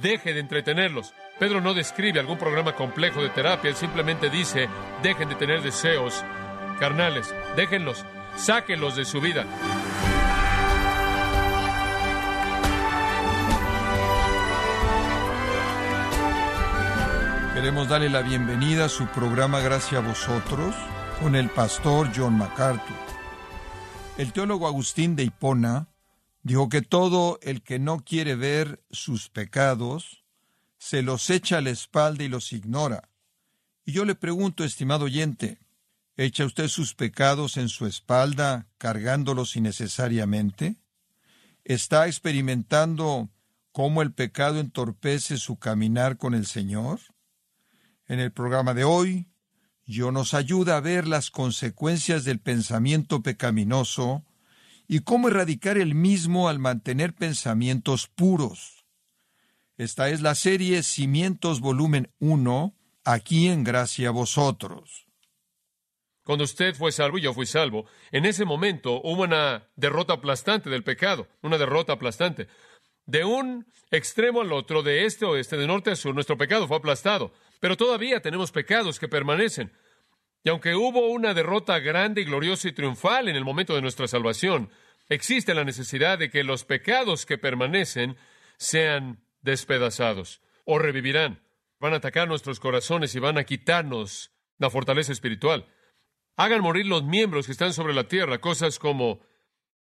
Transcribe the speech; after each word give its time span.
deje 0.00 0.32
de 0.32 0.40
entretenerlos. 0.40 1.14
Pedro 1.38 1.60
no 1.60 1.74
describe 1.74 2.20
algún 2.20 2.38
programa 2.38 2.74
complejo 2.74 3.22
de 3.22 3.30
terapia, 3.30 3.70
él 3.70 3.76
simplemente 3.76 4.30
dice, 4.30 4.68
dejen 5.02 5.28
de 5.28 5.34
tener 5.34 5.62
deseos 5.62 6.24
carnales, 6.78 7.34
déjenlos, 7.56 8.04
sáquenlos 8.36 8.96
de 8.96 9.04
su 9.04 9.20
vida. 9.20 9.44
Queremos 17.54 17.88
darle 17.88 18.10
la 18.10 18.20
bienvenida 18.20 18.86
a 18.86 18.88
su 18.88 19.06
programa 19.06 19.60
Gracias 19.60 20.02
a 20.02 20.06
vosotros 20.06 20.74
con 21.22 21.34
el 21.34 21.48
pastor 21.48 22.10
John 22.14 22.36
MacArthur. 22.36 22.96
El 24.18 24.32
teólogo 24.32 24.66
Agustín 24.66 25.16
de 25.16 25.24
Hipona 25.24 25.86
dijo 26.44 26.68
que 26.68 26.82
todo 26.82 27.40
el 27.42 27.62
que 27.62 27.78
no 27.78 28.04
quiere 28.04 28.36
ver 28.36 28.84
sus 28.90 29.28
pecados 29.30 30.24
se 30.78 31.02
los 31.02 31.30
echa 31.30 31.58
a 31.58 31.60
la 31.62 31.70
espalda 31.70 32.22
y 32.22 32.28
los 32.28 32.52
ignora. 32.52 33.08
Y 33.84 33.92
yo 33.92 34.04
le 34.04 34.14
pregunto, 34.14 34.62
estimado 34.62 35.06
oyente, 35.06 35.58
¿echa 36.16 36.44
usted 36.44 36.68
sus 36.68 36.94
pecados 36.94 37.56
en 37.56 37.70
su 37.70 37.86
espalda 37.86 38.68
cargándolos 38.76 39.56
innecesariamente? 39.56 40.76
¿Está 41.64 42.06
experimentando 42.06 43.30
cómo 43.72 44.02
el 44.02 44.12
pecado 44.12 44.60
entorpece 44.60 45.38
su 45.38 45.58
caminar 45.58 46.18
con 46.18 46.34
el 46.34 46.46
Señor? 46.46 47.00
En 48.06 48.20
el 48.20 48.32
programa 48.32 48.74
de 48.74 48.84
hoy, 48.84 49.30
yo 49.86 50.12
nos 50.12 50.34
ayuda 50.34 50.76
a 50.76 50.80
ver 50.80 51.08
las 51.08 51.30
consecuencias 51.30 52.24
del 52.24 52.38
pensamiento 52.38 53.22
pecaminoso 53.22 54.24
y 54.86 55.00
cómo 55.00 55.28
erradicar 55.28 55.78
el 55.78 55.94
mismo 55.94 56.48
al 56.48 56.58
mantener 56.58 57.14
pensamientos 57.14 58.08
puros. 58.08 58.84
Esta 59.76 60.08
es 60.10 60.20
la 60.20 60.34
serie 60.34 60.82
Cimientos 60.82 61.60
volumen 61.60 62.12
1, 62.20 62.74
aquí 63.04 63.48
en 63.48 63.64
Gracia 63.64 64.08
a 64.08 64.12
vosotros. 64.12 65.06
Cuando 66.24 66.44
usted 66.44 66.74
fue 66.74 66.90
salvo 66.90 67.18
y 67.18 67.22
yo 67.22 67.34
fui 67.34 67.44
salvo, 67.44 67.84
en 68.10 68.24
ese 68.24 68.44
momento 68.44 69.00
hubo 69.02 69.24
una 69.24 69.68
derrota 69.76 70.14
aplastante 70.14 70.70
del 70.70 70.82
pecado, 70.82 71.28
una 71.42 71.58
derrota 71.58 71.92
aplastante. 71.92 72.48
De 73.04 73.24
un 73.24 73.66
extremo 73.90 74.40
al 74.40 74.52
otro, 74.52 74.82
de 74.82 75.04
este 75.04 75.26
a 75.26 75.28
oeste, 75.28 75.58
de 75.58 75.66
norte 75.66 75.90
a 75.90 75.96
sur, 75.96 76.14
nuestro 76.14 76.38
pecado 76.38 76.66
fue 76.66 76.78
aplastado. 76.78 77.32
Pero 77.60 77.76
todavía 77.76 78.20
tenemos 78.20 78.52
pecados 78.52 78.98
que 78.98 79.08
permanecen. 79.08 79.72
Y 80.44 80.50
aunque 80.50 80.74
hubo 80.74 81.08
una 81.08 81.32
derrota 81.32 81.78
grande 81.78 82.20
y 82.20 82.24
gloriosa 82.24 82.68
y 82.68 82.72
triunfal 82.72 83.28
en 83.28 83.36
el 83.36 83.44
momento 83.44 83.74
de 83.74 83.80
nuestra 83.80 84.06
salvación, 84.06 84.70
existe 85.08 85.54
la 85.54 85.64
necesidad 85.64 86.18
de 86.18 86.30
que 86.30 86.44
los 86.44 86.64
pecados 86.64 87.24
que 87.24 87.38
permanecen 87.38 88.18
sean 88.58 89.24
despedazados 89.40 90.42
o 90.66 90.78
revivirán. 90.78 91.42
Van 91.80 91.94
a 91.94 91.96
atacar 91.96 92.28
nuestros 92.28 92.60
corazones 92.60 93.14
y 93.14 93.20
van 93.20 93.38
a 93.38 93.44
quitarnos 93.44 94.32
la 94.58 94.68
fortaleza 94.68 95.12
espiritual. 95.12 95.66
Hagan 96.36 96.60
morir 96.60 96.86
los 96.86 97.04
miembros 97.04 97.46
que 97.46 97.52
están 97.52 97.72
sobre 97.72 97.94
la 97.94 98.08
tierra, 98.08 98.38
cosas 98.38 98.78
como 98.78 99.20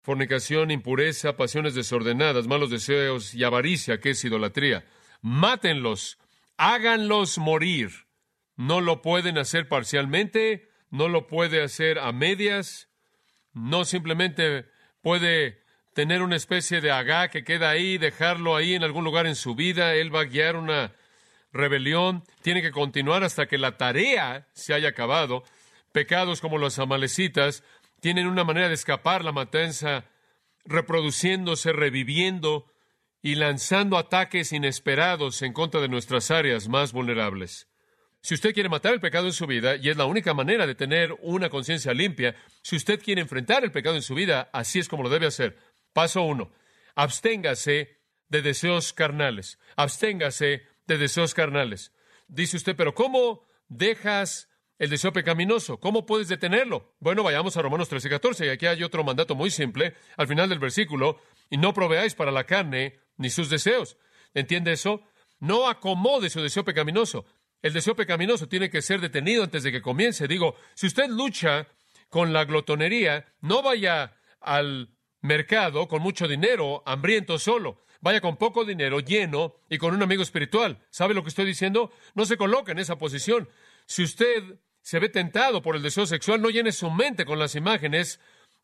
fornicación, 0.02 0.70
impureza, 0.70 1.36
pasiones 1.36 1.74
desordenadas, 1.74 2.46
malos 2.46 2.70
deseos 2.70 3.34
y 3.34 3.42
avaricia, 3.42 3.98
que 3.98 4.10
es 4.10 4.24
idolatría. 4.24 4.84
Mátenlos, 5.22 6.18
háganlos 6.56 7.38
morir. 7.38 7.90
No 8.56 8.80
lo 8.80 9.02
pueden 9.02 9.38
hacer 9.38 9.68
parcialmente, 9.68 10.68
no 10.90 11.08
lo 11.08 11.26
puede 11.26 11.62
hacer 11.62 11.98
a 11.98 12.12
medias, 12.12 12.88
no 13.52 13.84
simplemente 13.84 14.66
puede 15.02 15.62
tener 15.94 16.22
una 16.22 16.36
especie 16.36 16.80
de 16.80 16.90
agá 16.90 17.28
que 17.28 17.44
queda 17.44 17.70
ahí, 17.70 17.98
dejarlo 17.98 18.56
ahí 18.56 18.74
en 18.74 18.84
algún 18.84 19.04
lugar 19.04 19.26
en 19.26 19.36
su 19.36 19.54
vida, 19.54 19.94
él 19.94 20.14
va 20.14 20.20
a 20.20 20.24
guiar 20.24 20.56
una 20.56 20.94
rebelión, 21.52 22.24
tiene 22.42 22.62
que 22.62 22.70
continuar 22.70 23.24
hasta 23.24 23.46
que 23.46 23.58
la 23.58 23.76
tarea 23.76 24.48
se 24.54 24.74
haya 24.74 24.88
acabado. 24.88 25.44
Pecados 25.92 26.40
como 26.40 26.58
los 26.58 26.78
amalecitas 26.78 27.62
tienen 28.00 28.26
una 28.26 28.44
manera 28.44 28.68
de 28.68 28.74
escapar 28.74 29.24
la 29.24 29.32
matanza, 29.32 30.06
reproduciéndose, 30.64 31.72
reviviendo 31.72 32.66
y 33.20 33.34
lanzando 33.34 33.98
ataques 33.98 34.52
inesperados 34.52 35.42
en 35.42 35.52
contra 35.52 35.80
de 35.80 35.88
nuestras 35.88 36.30
áreas 36.30 36.68
más 36.68 36.92
vulnerables. 36.92 37.68
Si 38.22 38.34
usted 38.34 38.54
quiere 38.54 38.68
matar 38.68 38.94
el 38.94 39.00
pecado 39.00 39.26
en 39.26 39.32
su 39.32 39.48
vida, 39.48 39.74
y 39.74 39.88
es 39.88 39.96
la 39.96 40.06
única 40.06 40.32
manera 40.32 40.64
de 40.64 40.76
tener 40.76 41.12
una 41.22 41.50
conciencia 41.50 41.92
limpia, 41.92 42.36
si 42.62 42.76
usted 42.76 43.02
quiere 43.02 43.20
enfrentar 43.20 43.64
el 43.64 43.72
pecado 43.72 43.96
en 43.96 44.02
su 44.02 44.14
vida, 44.14 44.48
así 44.52 44.78
es 44.78 44.88
como 44.88 45.02
lo 45.02 45.08
debe 45.08 45.26
hacer. 45.26 45.58
Paso 45.92 46.22
uno, 46.22 46.52
absténgase 46.94 47.98
de 48.28 48.42
deseos 48.42 48.92
carnales. 48.92 49.58
Absténgase 49.74 50.62
de 50.86 50.98
deseos 50.98 51.34
carnales. 51.34 51.92
Dice 52.28 52.56
usted, 52.56 52.76
pero 52.76 52.94
¿cómo 52.94 53.44
dejas 53.68 54.48
el 54.78 54.90
deseo 54.90 55.12
pecaminoso? 55.12 55.80
¿Cómo 55.80 56.06
puedes 56.06 56.28
detenerlo? 56.28 56.94
Bueno, 57.00 57.24
vayamos 57.24 57.56
a 57.56 57.62
Romanos 57.62 57.88
13 57.88 58.06
y 58.06 58.10
14, 58.10 58.46
y 58.46 58.48
aquí 58.50 58.66
hay 58.66 58.84
otro 58.84 59.02
mandato 59.02 59.34
muy 59.34 59.50
simple, 59.50 59.94
al 60.16 60.28
final 60.28 60.48
del 60.48 60.60
versículo, 60.60 61.20
y 61.50 61.56
no 61.56 61.74
proveáis 61.74 62.14
para 62.14 62.30
la 62.30 62.44
carne 62.44 63.00
ni 63.16 63.30
sus 63.30 63.50
deseos. 63.50 63.96
¿Entiende 64.32 64.70
eso? 64.70 65.02
No 65.40 65.68
acomode 65.68 66.30
su 66.30 66.40
deseo 66.40 66.64
pecaminoso. 66.64 67.26
El 67.62 67.72
deseo 67.72 67.94
pecaminoso 67.94 68.48
tiene 68.48 68.68
que 68.68 68.82
ser 68.82 69.00
detenido 69.00 69.44
antes 69.44 69.62
de 69.62 69.70
que 69.70 69.80
comience. 69.80 70.26
Digo, 70.26 70.56
si 70.74 70.88
usted 70.88 71.08
lucha 71.08 71.68
con 72.08 72.32
la 72.32 72.44
glotonería, 72.44 73.24
no 73.40 73.62
vaya 73.62 74.16
al 74.40 74.90
mercado 75.20 75.86
con 75.86 76.02
mucho 76.02 76.26
dinero, 76.26 76.82
hambriento 76.84 77.38
solo. 77.38 77.84
Vaya 78.00 78.20
con 78.20 78.36
poco 78.36 78.64
dinero, 78.64 78.98
lleno 78.98 79.54
y 79.70 79.78
con 79.78 79.94
un 79.94 80.02
amigo 80.02 80.24
espiritual. 80.24 80.84
¿Sabe 80.90 81.14
lo 81.14 81.22
que 81.22 81.28
estoy 81.28 81.44
diciendo? 81.46 81.92
No 82.14 82.26
se 82.26 82.36
coloque 82.36 82.72
en 82.72 82.80
esa 82.80 82.98
posición. 82.98 83.48
Si 83.86 84.02
usted 84.02 84.42
se 84.80 84.98
ve 84.98 85.08
tentado 85.08 85.62
por 85.62 85.76
el 85.76 85.82
deseo 85.82 86.06
sexual, 86.06 86.42
no 86.42 86.50
llene 86.50 86.72
su 86.72 86.90
mente 86.90 87.24
con 87.24 87.38
las 87.38 87.54
imágenes 87.54 88.18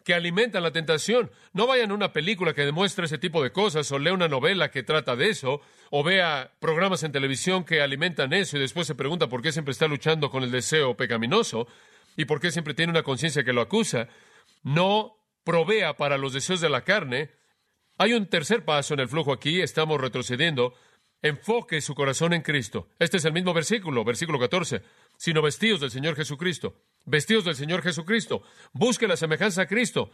que 0.09 0.15
alimentan 0.15 0.63
la 0.63 0.71
tentación. 0.71 1.31
No 1.53 1.67
vayan 1.67 1.91
a 1.91 1.95
una 1.95 2.15
película 2.15 2.55
que 2.55 2.65
demuestre 2.65 3.05
ese 3.05 3.19
tipo 3.19 3.43
de 3.43 3.53
cosas, 3.53 3.93
o 3.93 3.99
lea 3.99 4.15
una 4.15 4.27
novela 4.27 4.71
que 4.71 4.83
trata 4.83 5.17
de 5.17 5.29
eso, 5.29 5.61
o 5.91 6.03
vea 6.03 6.51
programas 6.61 7.03
en 7.03 7.13
televisión 7.13 7.63
que 7.63 7.83
alimentan 7.83 8.33
eso 8.33 8.57
y 8.57 8.61
después 8.61 8.87
se 8.87 8.95
pregunta 8.95 9.29
por 9.29 9.43
qué 9.43 9.53
siempre 9.53 9.73
está 9.73 9.87
luchando 9.87 10.31
con 10.31 10.43
el 10.43 10.51
deseo 10.51 10.97
pecaminoso 10.97 11.69
y 12.17 12.25
por 12.25 12.41
qué 12.41 12.51
siempre 12.51 12.73
tiene 12.73 12.93
una 12.93 13.03
conciencia 13.03 13.45
que 13.45 13.53
lo 13.53 13.61
acusa. 13.61 14.09
No 14.63 15.19
provea 15.45 15.99
para 15.99 16.17
los 16.17 16.33
deseos 16.33 16.63
de 16.63 16.71
la 16.71 16.85
carne. 16.85 17.31
Hay 17.99 18.15
un 18.15 18.29
tercer 18.29 18.65
paso 18.65 18.95
en 18.95 19.01
el 19.01 19.09
flujo 19.09 19.31
aquí, 19.31 19.61
estamos 19.61 20.01
retrocediendo. 20.01 20.73
Enfoque 21.21 21.83
su 21.83 21.95
corazón 21.95 22.33
en 22.33 22.41
Cristo. 22.41 22.89
Este 22.99 23.19
es 23.19 23.27
el 23.27 23.35
mismo 23.35 23.53
versículo, 23.53 24.05
versículo 24.05 24.39
14. 24.39 24.81
Sino 25.19 25.43
vestidos 25.43 25.81
del 25.81 25.91
Señor 25.91 26.17
Jesucristo. 26.17 26.81
Vestidos 27.09 27.45
del 27.45 27.57
Señor 27.57 27.83
Jesucristo. 27.83 28.43
Busque 28.73 29.09
la 29.09 29.17
semejanza 29.17 29.63
a 29.63 29.67
Cristo. 29.67 30.11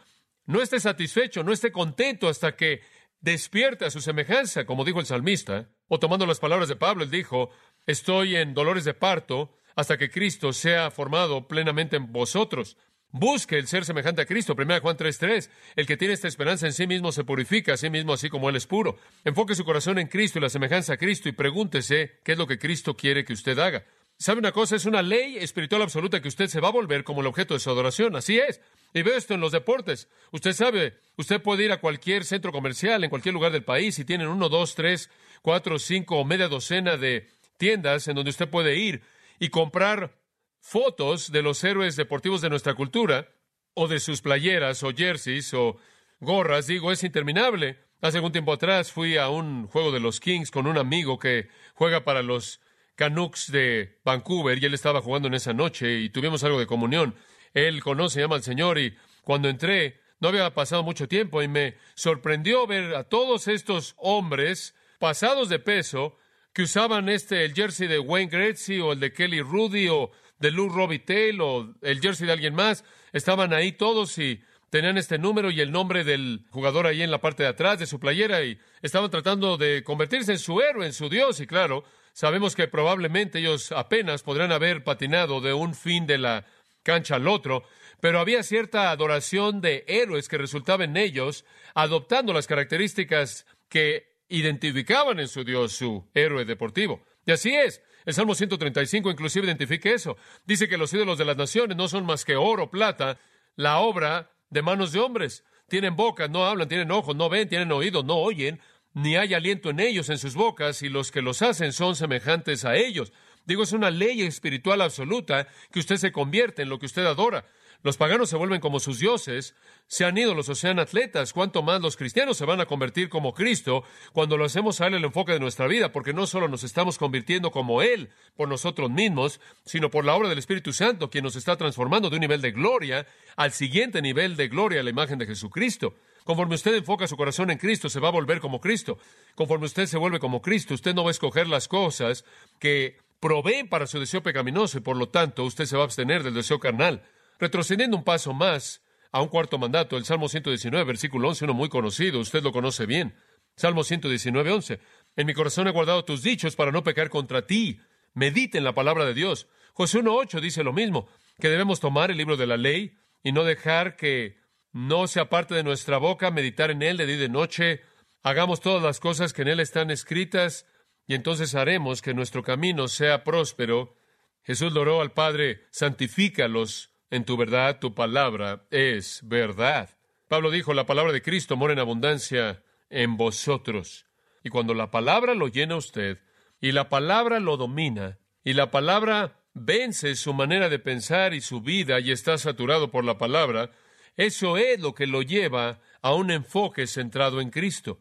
No 0.47 0.63
esté 0.63 0.79
satisfecho, 0.79 1.43
no 1.43 1.53
esté 1.53 1.73
contento 1.73 2.29
hasta 2.29 2.55
que 2.55 2.83
despierte 3.21 3.85
a 3.85 3.91
su 3.91 4.01
semejanza, 4.01 4.67
como 4.67 4.85
dijo 4.85 5.01
el 5.01 5.07
salmista. 5.07 5.71
O 5.89 5.99
tomando 5.99 6.27
las 6.27 6.41
palabras 6.41 6.69
de 6.69 6.77
Pablo, 6.77 7.05
él 7.05 7.11
dijo, 7.11 7.51
estoy 7.87 8.37
en 8.37 8.55
dolores 8.55 8.85
de 8.85 8.95
parto 8.95 9.57
hasta 9.75 9.99
que 9.99 10.11
Cristo 10.11 10.53
sea 10.53 10.91
formado 10.91 11.49
plenamente 11.49 11.97
en 11.97 12.13
vosotros. 12.13 12.77
Busque 13.17 13.59
el 13.59 13.69
ser 13.69 13.85
semejante 13.85 14.23
a 14.23 14.27
Cristo. 14.27 14.55
1 14.57 14.81
Juan 14.81 14.97
3:3. 14.97 15.49
El 15.77 15.87
que 15.87 15.97
tiene 15.97 16.15
esta 16.15 16.27
esperanza 16.27 16.67
en 16.67 16.73
sí 16.73 16.87
mismo 16.87 17.13
se 17.13 17.23
purifica 17.23 17.75
a 17.75 17.77
sí 17.77 17.89
mismo 17.89 18.13
así 18.13 18.29
como 18.29 18.49
Él 18.49 18.57
es 18.57 18.67
puro. 18.67 18.99
Enfoque 19.25 19.55
su 19.55 19.65
corazón 19.65 19.99
en 19.99 20.09
Cristo 20.09 20.39
y 20.39 20.43
la 20.43 20.49
semejanza 20.49 20.95
a 20.95 20.97
Cristo 20.97 21.29
y 21.29 21.33
pregúntese 21.33 22.21
qué 22.25 22.33
es 22.33 22.39
lo 22.39 22.49
que 22.49 22.59
Cristo 22.59 22.97
quiere 22.97 23.25
que 23.25 23.33
usted 23.33 23.59
haga. 23.59 23.85
¿Sabe 24.17 24.39
una 24.39 24.53
cosa? 24.53 24.77
Es 24.77 24.87
una 24.87 25.03
ley 25.03 25.37
espiritual 25.37 25.83
absoluta 25.83 26.23
que 26.23 26.29
usted 26.29 26.47
se 26.47 26.61
va 26.61 26.69
a 26.69 26.73
volver 26.73 27.05
como 27.05 27.21
el 27.21 27.27
objeto 27.27 27.55
de 27.55 27.61
su 27.61 27.71
adoración. 27.71 28.17
Así 28.17 28.39
es. 28.39 28.61
Y 28.93 29.03
veo 29.03 29.17
esto 29.17 29.35
en 29.35 29.41
los 29.41 29.53
deportes. 29.53 30.09
Usted 30.31 30.53
sabe, 30.53 30.99
usted 31.17 31.43
puede 31.43 31.65
ir 31.65 31.73
a 31.73 31.81
cualquier 31.81 32.25
centro 32.25 32.53
comercial 32.53 33.03
en 33.03 33.11
cualquier 33.11 33.35
lugar 33.35 33.53
del 33.53 33.65
país 33.65 33.99
y 33.99 34.05
tienen 34.05 34.29
uno, 34.29 34.49
dos, 34.49 34.75
tres, 34.75 35.11
cuatro, 35.43 35.79
cinco 35.79 36.19
o 36.19 36.25
media 36.25 36.49
docena 36.49 36.97
de 36.97 37.29
tiendas 37.57 38.07
en 38.09 38.15
donde 38.15 38.31
usted 38.31 38.49
puede 38.49 38.77
ir 38.77 39.03
y 39.41 39.49
comprar 39.49 40.17
fotos 40.61 41.31
de 41.31 41.43
los 41.43 41.63
héroes 41.65 41.97
deportivos 41.97 42.41
de 42.41 42.49
nuestra 42.49 42.75
cultura, 42.75 43.29
o 43.75 43.89
de 43.89 44.01
sus 44.01 44.23
playeras, 44.23 44.83
o 44.83 44.93
jerseys, 44.93 45.53
o 45.53 45.77
gorras, 46.21 46.67
digo, 46.67 46.93
es 46.93 47.05
interminable. 47.05 47.79
Hace 48.01 48.19
algún 48.19 48.33
tiempo 48.33 48.53
atrás 48.53 48.93
fui 48.93 49.17
a 49.19 49.29
un 49.29 49.67
juego 49.67 49.93
de 49.93 50.01
los 50.01 50.21
Kings 50.21 50.51
con 50.51 50.67
un 50.67 50.79
amigo 50.79 51.19
que 51.19 51.49
juega 51.75 52.05
para 52.05 52.23
los 52.23 52.61
Canucks 52.97 53.51
de 53.51 53.99
Vancouver 54.05 54.63
y 54.63 54.67
él 54.67 54.75
estaba 54.75 55.01
jugando 55.01 55.29
en 55.29 55.35
esa 55.35 55.53
noche 55.53 56.01
y 56.01 56.11
tuvimos 56.11 56.45
algo 56.45 56.59
de 56.59 56.67
comunión. 56.67 57.15
Él 57.53 57.83
conoce, 57.83 58.21
llama 58.21 58.37
al 58.37 58.43
Señor 58.43 58.79
y 58.79 58.97
cuando 59.23 59.49
entré 59.49 60.01
no 60.21 60.29
había 60.29 60.55
pasado 60.55 60.83
mucho 60.83 61.09
tiempo 61.09 61.43
y 61.43 61.49
me 61.49 61.77
sorprendió 61.95 62.67
ver 62.67 62.95
a 62.95 63.05
todos 63.05 63.49
estos 63.49 63.95
hombres 63.99 64.75
pasados 64.99 65.49
de 65.49 65.59
peso 65.59 66.17
que 66.53 66.63
usaban 66.63 67.09
este 67.09 67.45
el 67.45 67.53
jersey 67.53 67.89
de 67.89 67.99
Wayne 67.99 68.31
Gretzky 68.31 68.81
o 68.81 68.93
el 68.93 69.01
de 69.01 69.13
Kelly 69.13 69.43
Rudy 69.43 69.89
o 69.89 70.13
de 70.39 70.51
Lou 70.51 70.69
Robitaille 70.69 71.41
o 71.41 71.75
el 71.83 72.01
jersey 72.01 72.27
de 72.27 72.33
alguien 72.33 72.55
más, 72.55 72.85
estaban 73.13 73.53
ahí 73.53 73.73
todos 73.73 74.17
y 74.19 74.43
tenían 74.71 74.99
este 74.99 75.19
número 75.19 75.51
y 75.51 75.61
el 75.61 75.71
nombre 75.71 76.05
del 76.05 76.47
jugador 76.51 76.87
ahí 76.87 77.03
en 77.03 77.11
la 77.11 77.21
parte 77.21 77.43
de 77.43 77.49
atrás 77.49 77.79
de 77.79 77.87
su 77.87 78.01
playera 78.01 78.43
y 78.45 78.59
estaban 78.83 79.11
tratando 79.11 79.57
de 79.57 79.85
convertirse 79.85 80.33
en 80.33 80.39
su 80.39 80.61
héroe, 80.61 80.87
en 80.87 80.93
su 80.93 81.09
Dios 81.09 81.41
y 81.41 81.47
claro, 81.47 81.85
sabemos 82.15 82.57
que 82.57 82.69
probablemente 82.69 83.41
ellos 83.41 83.73
apenas 83.73 84.23
podrán 84.23 84.53
haber 84.53 84.83
patinado 84.83 85.43
de 85.43 85.53
un 85.53 85.75
fin 85.75 86.07
de 86.07 86.17
la 86.17 86.47
cancha 86.83 87.17
al 87.17 87.29
otro, 87.29 87.65
pero 88.01 88.21
había 88.21 88.43
cierta 88.43 88.91
adoración 88.91 89.61
de 89.61 89.85
héroes 89.87 90.29
que 90.29 90.39
resultaba 90.39 90.85
en 90.85 90.97
ellos 90.97 91.45
adoptando 91.75 92.33
las 92.33 92.47
características 92.47 93.47
que 93.69 94.15
identificaban 94.29 95.21
en 95.21 95.29
su 95.29 95.45
Dios 95.45 95.73
su 95.73 96.09
héroe 96.15 96.45
deportivo. 96.45 97.03
Y 97.27 97.33
así 97.33 97.55
es, 97.55 97.83
el 98.05 98.15
Salmo 98.15 98.35
135 98.35 99.11
inclusive 99.11 99.47
identifica 99.47 99.91
eso. 99.91 100.17
Dice 100.45 100.69
que 100.69 100.77
los 100.77 100.93
ídolos 100.93 101.19
de 101.19 101.25
las 101.25 101.37
naciones 101.37 101.77
no 101.77 101.89
son 101.89 102.07
más 102.07 102.25
que 102.25 102.37
oro, 102.37 102.71
plata, 102.71 103.19
la 103.57 103.79
obra 103.79 104.31
de 104.51 104.63
manos 104.63 104.93
de 104.93 105.01
hombres. 105.01 105.45
Tienen 105.69 105.97
bocas, 105.97 106.29
no 106.29 106.45
hablan, 106.45 106.69
tienen 106.69 106.91
ojos, 106.91 107.17
no 107.17 107.29
ven, 107.31 107.49
tienen 107.49 107.73
oídos, 107.73 108.05
no 108.05 108.17
oyen, 108.17 108.61
ni 108.95 109.17
hay 109.17 109.35
aliento 109.35 109.71
en 109.71 109.81
ellos, 109.81 110.09
en 110.09 110.19
sus 110.19 110.35
bocas, 110.35 110.83
y 110.83 110.89
los 110.89 111.11
que 111.11 111.21
los 111.21 111.43
hacen 111.43 111.73
son 111.73 111.97
semejantes 111.97 112.65
a 112.65 112.77
ellos. 112.77 113.13
Digo, 113.45 113.63
es 113.63 113.73
una 113.73 113.91
ley 113.91 114.23
espiritual 114.23 114.81
absoluta 114.81 115.49
que 115.71 115.81
usted 115.81 115.97
se 115.97 116.13
convierte 116.13 116.63
en 116.63 116.69
lo 116.69 116.79
que 116.79 116.87
usted 116.87 117.05
adora. 117.05 117.45
Los 117.83 117.99
paganos 117.99 118.31
se 118.31 118.37
vuelven 118.37 118.63
como 118.63 118.81
sus 118.81 118.99
dioses, 118.99 119.55
sean 119.89 120.17
ídolos 120.17 120.49
o 120.49 120.55
sean 120.55 120.79
atletas, 120.79 121.35
cuanto 121.35 121.63
más 121.63 121.83
los 121.83 121.99
cristianos 121.99 122.39
se 122.39 122.47
van 122.47 122.63
a 122.63 122.65
convertir 122.65 123.11
como 123.11 123.35
Cristo 123.35 123.85
cuando 124.15 124.39
lo 124.39 124.47
hacemos 124.47 124.81
a 124.81 124.87
Él 124.87 124.95
el 124.95 125.05
enfoque 125.05 125.33
de 125.33 125.41
nuestra 125.41 125.67
vida, 125.67 125.93
porque 125.93 126.15
no 126.15 126.27
solo 126.27 126.49
nos 126.49 126.65
estamos 126.65 126.97
convirtiendo 126.97 127.51
como 127.51 127.83
Él 127.83 128.09
por 128.37 128.49
nosotros 128.49 128.91
mismos, 128.91 129.39
sino 129.67 129.91
por 129.91 130.07
la 130.07 130.15
obra 130.15 130.31
del 130.31 130.39
Espíritu 130.39 130.73
Santo, 130.73 131.11
quien 131.11 131.25
nos 131.25 131.37
está 131.37 131.57
transformando 131.57 132.09
de 132.09 132.17
un 132.17 132.21
nivel 132.21 132.41
de 132.41 132.53
gloria 132.53 133.07
al 133.37 133.53
siguiente 133.53 134.01
nivel 134.01 134.37
de 134.37 134.49
gloria 134.49 134.81
a 134.81 134.83
la 134.83 134.91
imagen 134.91 135.19
de 135.19 135.27
Jesucristo. 135.27 135.95
Conforme 136.25 136.55
usted 136.55 136.75
enfoca 136.75 137.07
su 137.07 137.17
corazón 137.17 137.51
en 137.51 137.59
Cristo, 137.59 137.91
se 137.91 138.01
va 138.01 138.09
a 138.09 138.13
volver 138.13 138.41
como 138.41 138.61
Cristo. 138.61 138.99
Conforme 139.35 139.67
usted 139.67 139.87
se 139.87 139.99
vuelve 139.99 140.19
como 140.19 140.41
Cristo, 140.41 140.73
usted 140.73 140.95
no 140.95 141.05
va 141.05 141.11
a 141.11 141.13
escoger 141.13 141.47
las 141.47 141.69
cosas 141.69 142.25
que 142.59 142.97
proveen 143.21 143.69
para 143.69 143.87
su 143.87 144.01
deseo 144.01 144.23
pecaminoso 144.23 144.79
y 144.79 144.81
por 144.81 144.97
lo 144.97 145.11
tanto 145.11 145.45
usted 145.45 145.67
se 145.67 145.77
va 145.77 145.83
a 145.83 145.85
abstener 145.85 146.23
del 146.23 146.35
deseo 146.35 146.59
carnal. 146.59 147.03
Retrocediendo 147.39 147.97
un 147.97 148.05
paso 148.05 148.33
más 148.33 148.83
a 149.13 149.21
un 149.21 149.29
cuarto 149.29 149.59
mandato, 149.59 149.97
el 149.97 150.07
Salmo 150.07 150.29
119, 150.29 150.85
versículo 150.85 151.29
11, 151.29 151.45
uno 151.45 151.55
muy 151.55 151.69
conocido, 151.69 152.19
usted 152.21 152.43
lo 152.43 152.53
conoce 152.53 152.87
bien. 152.87 153.15
Salmo 153.57 153.85
119, 153.85 154.51
11. 154.51 154.81
En 155.17 155.27
mi 155.27 155.35
corazón 155.35 155.69
he 155.69 155.73
guardado 155.73 156.05
tus 156.05 156.23
dichos 156.23 156.57
para 156.57 156.73
no 156.73 156.83
pecar 156.83 157.11
contra 157.11 157.47
ti. 157.47 157.81
Medite 158.15 158.59
en 158.59 158.65
la 158.65 158.75
palabra 158.75 159.05
de 159.05 159.15
Dios. 159.15 159.47
José 159.75 160.01
1.8 160.01 160.41
dice 160.41 160.65
lo 160.65 160.73
mismo, 160.73 161.07
que 161.39 161.49
debemos 161.49 161.81
tomar 161.81 162.11
el 162.11 162.17
libro 162.17 162.37
de 162.37 162.47
la 162.47 162.57
ley 162.57 162.97
y 163.23 163.33
no 163.33 163.45
dejar 163.45 163.97
que 163.97 164.44
no 164.75 165.07
sea 165.07 165.31
parte 165.31 165.55
de 165.55 165.63
nuestra 165.63 165.99
boca, 165.99 166.33
meditar 166.33 166.73
en 166.73 166.83
él 166.83 166.97
de 166.97 167.07
día 167.07 167.15
y 167.15 167.21
de 167.21 167.29
noche. 167.29 167.81
Hagamos 168.25 168.61
todas 168.61 168.83
las 168.83 168.99
cosas 168.99 169.33
que 169.33 169.43
en 169.43 169.49
él 169.49 169.61
están 169.61 169.93
escritas 169.93 170.67
y 171.07 171.15
entonces 171.15 171.55
haremos 171.55 172.03
que 172.03 172.13
nuestro 172.13 172.43
camino 172.43 172.89
sea 172.89 173.23
próspero. 173.23 173.97
Jesús 174.43 174.75
oró 174.77 175.01
al 175.01 175.13
Padre, 175.13 175.63
santifícalos 175.71 176.91
en 177.11 177.25
tu 177.25 177.37
verdad, 177.37 177.79
tu 177.79 177.95
palabra 177.95 178.67
es 178.73 179.21
verdad. 179.23 179.91
Pablo 180.29 180.51
dijo, 180.51 180.75
la 180.75 180.87
palabra 180.87 181.13
de 181.13 181.23
Cristo 181.23 181.57
mora 181.57 181.73
en 181.73 181.79
abundancia 181.79 182.65
en 182.91 183.17
vosotros. 183.17 184.07
Y 184.43 184.51
cuando 184.51 184.75
la 184.75 184.91
palabra 184.91 185.35
lo 185.35 185.47
llena 185.47 185.77
usted, 185.77 186.19
y 186.61 186.73
la 186.73 186.89
palabra 186.89 187.39
lo 187.39 187.57
domina, 187.57 188.19
y 188.43 188.55
la 188.55 188.73
palabra 188.73 189.41
vence 189.53 190.17
su 190.17 190.35
manera 190.35 190.69
de 190.69 190.81
pensar 190.81 191.33
y 191.33 191.41
su 191.41 191.61
vida 191.61 192.01
y 192.01 192.11
está 192.11 192.39
saturado 192.39 192.91
por 192.91 193.05
la 193.05 193.19
palabra, 193.19 193.71
eso 194.17 194.57
es 194.57 194.81
lo 194.81 194.95
que 194.95 195.07
lo 195.07 195.23
lleva 195.23 195.81
a 196.03 196.15
un 196.15 196.31
enfoque 196.31 196.87
centrado 196.87 197.41
en 197.41 197.51
Cristo. 197.51 198.01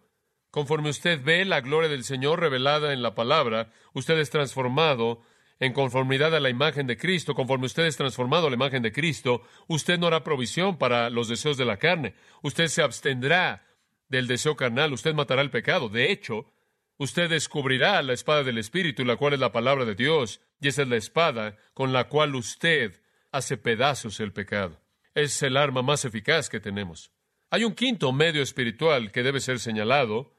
Conforme 0.52 0.90
usted 0.90 1.24
ve 1.24 1.46
la 1.46 1.62
gloria 1.62 1.90
del 1.90 2.04
Señor 2.04 2.40
revelada 2.40 2.94
en 2.94 3.02
la 3.02 3.16
palabra, 3.16 3.72
usted 3.94 4.20
es 4.20 4.30
transformado 4.30 5.24
en 5.60 5.74
conformidad 5.74 6.36
a 6.36 6.40
la 6.40 6.50
imagen 6.50 6.88
de 6.88 6.98
Cristo, 6.98 7.34
conforme 7.34 7.66
usted 7.66 7.86
es 7.86 7.98
transformado 7.98 8.48
a 8.48 8.50
la 8.50 8.56
imagen 8.56 8.84
de 8.84 8.92
Cristo, 8.92 9.42
usted 9.68 9.98
no 9.98 10.08
hará 10.08 10.24
provisión 10.24 10.78
para 10.78 11.10
los 11.10 11.28
deseos 11.28 11.58
de 11.58 11.66
la 11.66 11.78
carne. 11.78 12.16
Usted 12.42 12.68
se 12.68 12.84
abstendrá 12.84 13.66
del 14.10 14.28
deseo 14.28 14.56
carnal, 14.56 14.94
usted 14.94 15.14
matará 15.14 15.42
el 15.42 15.50
pecado. 15.50 15.90
De 15.90 16.12
hecho, 16.12 16.52
usted 16.98 17.30
descubrirá 17.30 18.02
la 18.04 18.14
espada 18.14 18.44
del 18.44 18.58
Espíritu, 18.58 19.06
la 19.06 19.16
cual 19.16 19.34
es 19.34 19.40
la 19.40 19.52
palabra 19.52 19.86
de 19.86 19.96
Dios, 19.96 20.42
y 20.60 20.68
esa 20.68 20.84
es 20.84 20.88
la 20.88 20.98
espada 20.98 21.58
con 21.74 21.94
la 21.94 22.10
cual 22.10 22.36
usted 22.36 23.02
hace 23.32 23.58
pedazos 23.58 24.20
el 24.20 24.34
pecado. 24.34 24.83
Es 25.16 25.42
el 25.44 25.58
arma 25.58 25.82
más 25.82 26.06
eficaz 26.06 26.50
que 26.50 26.60
tenemos. 26.60 27.12
Hay 27.50 27.64
un 27.64 27.76
quinto 27.76 28.12
medio 28.12 28.42
espiritual 28.42 29.12
que 29.12 29.24
debe 29.24 29.40
ser 29.40 29.60
señalado, 29.60 30.34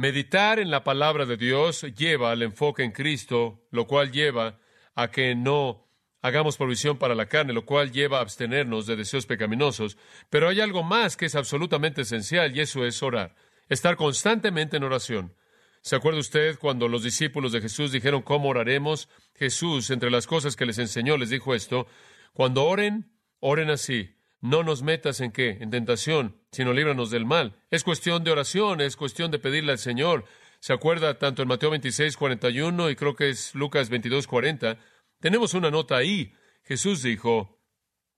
Meditar 0.00 0.60
en 0.60 0.70
la 0.70 0.84
palabra 0.84 1.26
de 1.26 1.36
Dios 1.36 1.82
lleva 1.96 2.30
al 2.30 2.42
enfoque 2.42 2.84
en 2.84 2.92
Cristo, 2.92 3.66
lo 3.70 3.86
cual 3.86 4.12
lleva 4.12 4.60
a 4.94 5.10
que 5.10 5.34
no 5.34 5.88
hagamos 6.22 6.56
provisión 6.56 6.96
para 6.96 7.16
la 7.16 7.26
carne, 7.26 7.52
lo 7.52 7.66
cual 7.66 7.90
lleva 7.90 8.18
a 8.18 8.20
abstenernos 8.20 8.86
de 8.86 8.96
deseos 8.96 9.26
pecaminosos. 9.26 9.98
Pero 10.30 10.48
hay 10.48 10.60
algo 10.60 10.84
más 10.84 11.16
que 11.16 11.26
es 11.26 11.34
absolutamente 11.34 12.02
esencial 12.02 12.56
y 12.56 12.60
eso 12.60 12.86
es 12.86 13.02
orar, 13.02 13.34
estar 13.68 13.96
constantemente 13.96 14.76
en 14.76 14.84
oración. 14.84 15.34
¿Se 15.82 15.96
acuerda 15.96 16.20
usted 16.20 16.58
cuando 16.58 16.88
los 16.88 17.02
discípulos 17.02 17.52
de 17.52 17.60
Jesús 17.60 17.90
dijeron 17.90 18.22
cómo 18.22 18.50
oraremos? 18.50 19.08
Jesús, 19.34 19.90
entre 19.90 20.10
las 20.10 20.26
cosas 20.26 20.54
que 20.54 20.66
les 20.66 20.78
enseñó, 20.78 21.16
les 21.16 21.30
dijo 21.30 21.54
esto, 21.54 21.86
cuando 22.32 22.64
oren, 22.64 23.10
oren 23.40 23.70
así. 23.70 24.16
No 24.40 24.62
nos 24.62 24.82
metas 24.82 25.20
en 25.20 25.32
qué, 25.32 25.58
en 25.60 25.70
tentación, 25.70 26.40
sino 26.50 26.72
líbranos 26.72 27.10
del 27.10 27.26
mal. 27.26 27.56
Es 27.70 27.84
cuestión 27.84 28.24
de 28.24 28.30
oración, 28.30 28.80
es 28.80 28.96
cuestión 28.96 29.30
de 29.30 29.38
pedirle 29.38 29.72
al 29.72 29.78
Señor. 29.78 30.24
¿Se 30.60 30.72
acuerda 30.72 31.18
tanto 31.18 31.42
en 31.42 31.48
Mateo 31.48 31.70
26, 31.70 32.16
41 32.16 32.90
y 32.90 32.96
creo 32.96 33.14
que 33.16 33.28
es 33.28 33.54
Lucas 33.54 33.90
22, 33.90 34.26
40? 34.26 34.78
Tenemos 35.20 35.52
una 35.52 35.70
nota 35.70 35.96
ahí. 35.96 36.32
Jesús 36.64 37.02
dijo, 37.02 37.60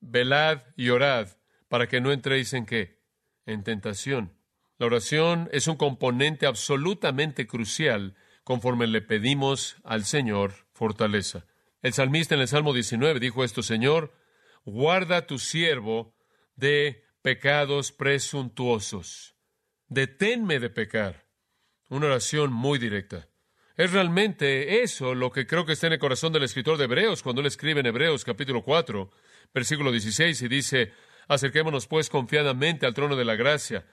velad 0.00 0.62
y 0.76 0.90
orad 0.90 1.28
para 1.68 1.88
que 1.88 2.00
no 2.00 2.12
entréis 2.12 2.52
en 2.52 2.66
qué, 2.66 3.00
en 3.46 3.64
tentación. 3.64 4.36
La 4.78 4.86
oración 4.86 5.48
es 5.52 5.66
un 5.66 5.76
componente 5.76 6.46
absolutamente 6.46 7.46
crucial 7.46 8.14
conforme 8.44 8.86
le 8.86 9.00
pedimos 9.00 9.76
al 9.84 10.04
Señor 10.04 10.54
fortaleza. 10.72 11.46
El 11.80 11.92
salmista 11.92 12.34
en 12.34 12.40
el 12.40 12.48
Salmo 12.48 12.72
19 12.72 13.20
dijo 13.20 13.44
esto, 13.44 13.62
Señor, 13.62 14.12
guarda 14.64 15.18
a 15.18 15.26
tu 15.26 15.38
siervo 15.38 16.14
de 16.56 17.04
pecados 17.22 17.92
presuntuosos. 17.92 19.34
Deténme 19.88 20.58
de 20.58 20.70
pecar. 20.70 21.26
Una 21.88 22.06
oración 22.06 22.52
muy 22.52 22.78
directa. 22.78 23.28
Es 23.76 23.92
realmente 23.92 24.82
eso 24.82 25.14
lo 25.14 25.30
que 25.30 25.46
creo 25.46 25.64
que 25.64 25.72
está 25.72 25.86
en 25.86 25.94
el 25.94 25.98
corazón 25.98 26.32
del 26.32 26.42
escritor 26.42 26.78
de 26.78 26.84
Hebreos 26.84 27.22
cuando 27.22 27.40
él 27.40 27.46
escribe 27.46 27.80
en 27.80 27.86
Hebreos 27.86 28.24
capítulo 28.24 28.62
4, 28.62 29.10
versículo 29.52 29.90
16 29.90 30.42
y 30.42 30.48
dice, 30.48 30.92
acerquémonos 31.28 31.86
pues 31.86 32.08
confiadamente 32.08 32.86
al 32.86 32.94
trono 32.94 33.16
de 33.16 33.24
la 33.24 33.34
gracia 33.34 33.86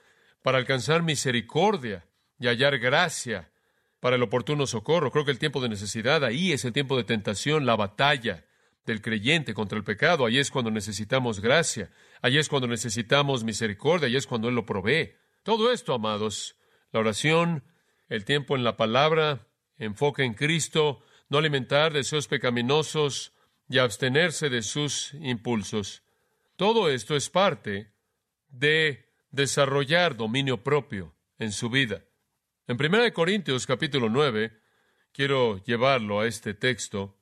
para 0.43 0.57
alcanzar 0.57 1.01
misericordia 1.01 2.05
y 2.39 2.47
hallar 2.47 2.77
gracia 2.77 3.51
para 3.99 4.15
el 4.15 4.23
oportuno 4.23 4.67
socorro. 4.67 5.11
Creo 5.11 5.25
que 5.25 5.31
el 5.31 5.39
tiempo 5.39 5.61
de 5.61 5.69
necesidad 5.69 6.23
ahí 6.23 6.51
es 6.51 6.65
el 6.65 6.73
tiempo 6.73 6.95
de 6.97 7.03
tentación, 7.03 7.65
la 7.65 7.75
batalla 7.75 8.45
del 8.89 9.01
creyente 9.01 9.53
contra 9.53 9.77
el 9.77 9.83
pecado. 9.83 10.25
Ahí 10.25 10.39
es 10.39 10.51
cuando 10.51 10.71
necesitamos 10.71 11.39
gracia. 11.39 11.91
Ahí 12.21 12.37
es 12.37 12.49
cuando 12.49 12.67
necesitamos 12.67 13.43
misericordia. 13.43 14.07
Ahí 14.07 14.15
es 14.15 14.27
cuando 14.27 14.49
Él 14.49 14.55
lo 14.55 14.65
provee. 14.65 15.13
Todo 15.43 15.71
esto, 15.71 15.93
amados, 15.93 16.57
la 16.91 16.99
oración, 16.99 17.63
el 18.09 18.25
tiempo 18.25 18.55
en 18.55 18.63
la 18.63 18.75
palabra, 18.75 19.47
enfoque 19.77 20.23
en 20.23 20.33
Cristo, 20.33 21.03
no 21.29 21.37
alimentar 21.37 21.93
deseos 21.93 22.27
pecaminosos 22.27 23.33
y 23.69 23.77
abstenerse 23.77 24.49
de 24.49 24.63
sus 24.63 25.13
impulsos. 25.13 26.01
Todo 26.55 26.89
esto 26.89 27.15
es 27.15 27.29
parte 27.29 27.93
de 28.49 29.05
desarrollar 29.29 30.17
dominio 30.17 30.63
propio 30.63 31.15
en 31.37 31.51
su 31.51 31.69
vida. 31.69 32.03
En 32.67 32.83
1 32.83 33.13
Corintios 33.13 33.67
capítulo 33.67 34.09
9, 34.09 34.51
quiero 35.11 35.63
llevarlo 35.63 36.19
a 36.19 36.27
este 36.27 36.55
texto. 36.55 37.18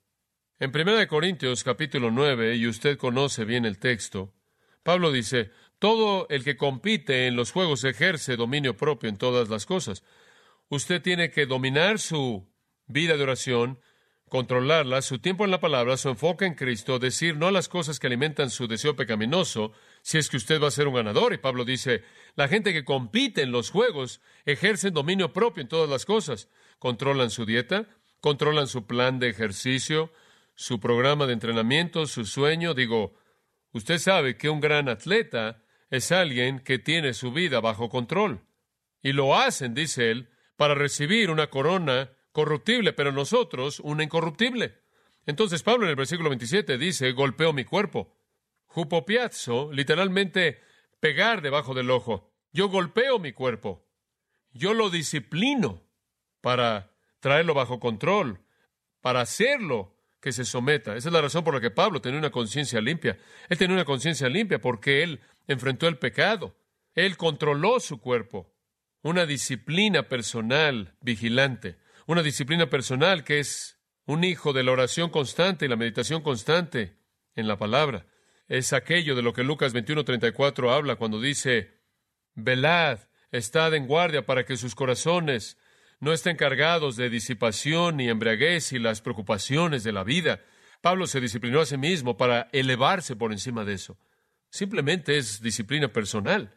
En 0.60 0.72
1 0.76 1.08
Corintios 1.08 1.64
capítulo 1.64 2.10
9, 2.10 2.56
y 2.56 2.66
usted 2.66 2.98
conoce 2.98 3.46
bien 3.46 3.64
el 3.64 3.78
texto, 3.78 4.34
Pablo 4.82 5.12
dice, 5.12 5.52
todo 5.78 6.26
el 6.30 6.44
que 6.44 6.58
compite 6.58 7.28
en 7.28 7.36
los 7.36 7.52
juegos 7.52 7.84
ejerce 7.84 8.38
dominio 8.38 8.76
propio 8.76 9.08
en 9.08 9.18
todas 9.18 9.50
las 9.50 9.68
cosas. 9.68 10.04
Usted 10.70 11.04
tiene 11.04 11.30
que 11.30 11.46
dominar 11.46 12.00
su 12.00 12.48
vida 12.88 13.18
de 13.18 13.24
oración 13.24 13.80
controlarla, 14.30 15.04
su 15.04 15.20
tiempo 15.20 15.46
en 15.46 15.52
la 15.52 15.60
palabra, 15.60 15.96
su 15.96 16.10
enfoque 16.10 16.46
en 16.46 16.56
Cristo, 16.56 16.98
decir 16.98 17.38
no 17.38 17.48
a 17.48 17.52
las 17.52 17.70
cosas 17.70 18.00
que 18.00 18.08
alimentan 18.08 18.50
su 18.50 18.68
deseo 18.68 18.96
pecaminoso, 18.96 19.74
si 20.02 20.18
es 20.18 20.28
que 20.28 20.38
usted 20.38 20.60
va 20.60 20.70
a 20.70 20.72
ser 20.72 20.88
un 20.88 20.96
ganador. 20.96 21.34
Y 21.34 21.38
Pablo 21.38 21.66
dice, 21.66 22.04
la 22.36 22.48
gente 22.48 22.74
que 22.74 22.84
compite 22.84 23.44
en 23.44 23.52
los 23.52 23.70
juegos 23.70 24.22
ejercen 24.46 24.96
dominio 24.96 25.34
propio 25.34 25.62
en 25.62 25.70
todas 25.70 25.90
las 25.90 26.06
cosas. 26.06 26.50
Controlan 26.80 27.30
su 27.30 27.46
dieta, 27.46 27.86
controlan 28.22 28.68
su 28.68 28.88
plan 28.88 29.20
de 29.20 29.30
ejercicio, 29.30 30.12
su 30.58 30.80
programa 30.80 31.28
de 31.28 31.34
entrenamiento, 31.34 32.08
su 32.08 32.26
sueño. 32.26 32.74
Digo, 32.74 33.14
usted 33.74 34.00
sabe 34.00 34.38
que 34.38 34.50
un 34.50 34.60
gran 34.60 34.90
atleta 34.90 35.64
es 35.92 36.12
alguien 36.12 36.60
que 36.60 36.80
tiene 36.80 37.14
su 37.14 37.32
vida 37.32 37.62
bajo 37.62 37.90
control. 37.90 38.42
Y 39.04 39.14
lo 39.14 39.38
hacen, 39.38 39.76
dice 39.76 40.10
él, 40.10 40.30
para 40.56 40.74
recibir 40.74 41.30
una 41.30 41.52
corona 41.52 42.12
corruptible, 42.32 42.92
pero 42.92 43.12
nosotros 43.12 43.80
una 43.82 44.04
incorruptible. 44.04 44.82
Entonces 45.28 45.62
Pablo 45.62 45.86
en 45.86 45.92
el 45.92 45.96
versículo 45.96 46.30
27 46.30 46.80
dice, 46.80 47.12
golpeo 47.12 47.54
mi 47.54 47.64
cuerpo. 47.64 48.18
Jupopiazzo, 48.66 49.72
literalmente 49.72 50.60
pegar 51.00 51.44
debajo 51.44 51.76
del 51.76 51.92
ojo. 51.92 52.34
Yo 52.52 52.68
golpeo 52.70 53.20
mi 53.20 53.32
cuerpo. 53.32 53.88
Yo 54.54 54.74
lo 54.74 54.90
disciplino 54.90 55.84
para 56.42 56.92
traerlo 57.20 57.54
bajo 57.54 57.80
control, 57.80 58.42
para 59.02 59.22
hacerlo 59.22 59.97
que 60.20 60.32
se 60.32 60.46
someta. 60.46 60.96
Esa 60.96 61.10
es 61.10 61.14
la 61.14 61.22
razón 61.22 61.44
por 61.44 61.54
la 61.54 61.62
que 61.62 61.72
Pablo 61.72 62.02
tenía 62.02 62.20
una 62.20 62.32
conciencia 62.32 62.82
limpia. 62.82 63.18
Él 63.50 63.58
tenía 63.58 63.76
una 63.76 63.86
conciencia 63.86 64.28
limpia 64.30 64.60
porque 64.60 65.04
él 65.04 65.20
enfrentó 65.48 65.88
el 65.88 65.98
pecado. 65.98 66.56
Él 66.96 67.18
controló 67.18 67.80
su 67.80 68.00
cuerpo. 68.00 68.54
Una 69.04 69.26
disciplina 69.26 70.10
personal 70.10 70.96
vigilante 71.02 71.78
una 72.08 72.24
disciplina 72.24 72.70
personal 72.70 73.24
que 73.26 73.40
es 73.40 73.80
un 74.06 74.24
hijo 74.24 74.54
de 74.54 74.64
la 74.64 74.72
oración 74.72 75.10
constante 75.10 75.66
y 75.66 75.68
la 75.68 75.76
meditación 75.76 76.24
constante 76.24 76.98
en 77.36 77.48
la 77.50 77.58
palabra. 77.58 78.08
Es 78.48 78.72
aquello 78.72 79.14
de 79.14 79.22
lo 79.22 79.34
que 79.34 79.44
Lucas 79.44 79.74
21:34 79.74 80.72
habla 80.74 80.96
cuando 80.96 81.20
dice, 81.20 81.82
velad, 82.34 83.00
estad 83.32 83.76
en 83.76 83.88
guardia 83.88 84.26
para 84.26 84.46
que 84.46 84.56
sus 84.56 84.74
corazones 84.74 85.58
no 86.00 86.13
estén 86.13 86.38
cargados 86.38 86.96
de 86.96 87.10
disipación 87.10 87.98
ni 87.98 88.10
embriaguez 88.10 88.72
y 88.72 88.80
las 88.80 89.01
preocupaciones 89.01 89.84
de 89.84 89.92
la 89.92 90.04
vida. 90.04 90.42
Pablo 90.82 91.08
se 91.08 91.20
disciplinó 91.20 91.62
a 91.62 91.66
sí 91.66 91.77
mismo 91.77 92.18
para 92.18 92.50
elevarse 92.51 93.16
por 93.16 93.32
encima 93.32 93.66
de 93.66 93.74
eso. 93.74 93.98
Simplemente 94.50 95.18
es 95.18 95.42
disciplina 95.42 95.88
personal. 95.88 96.54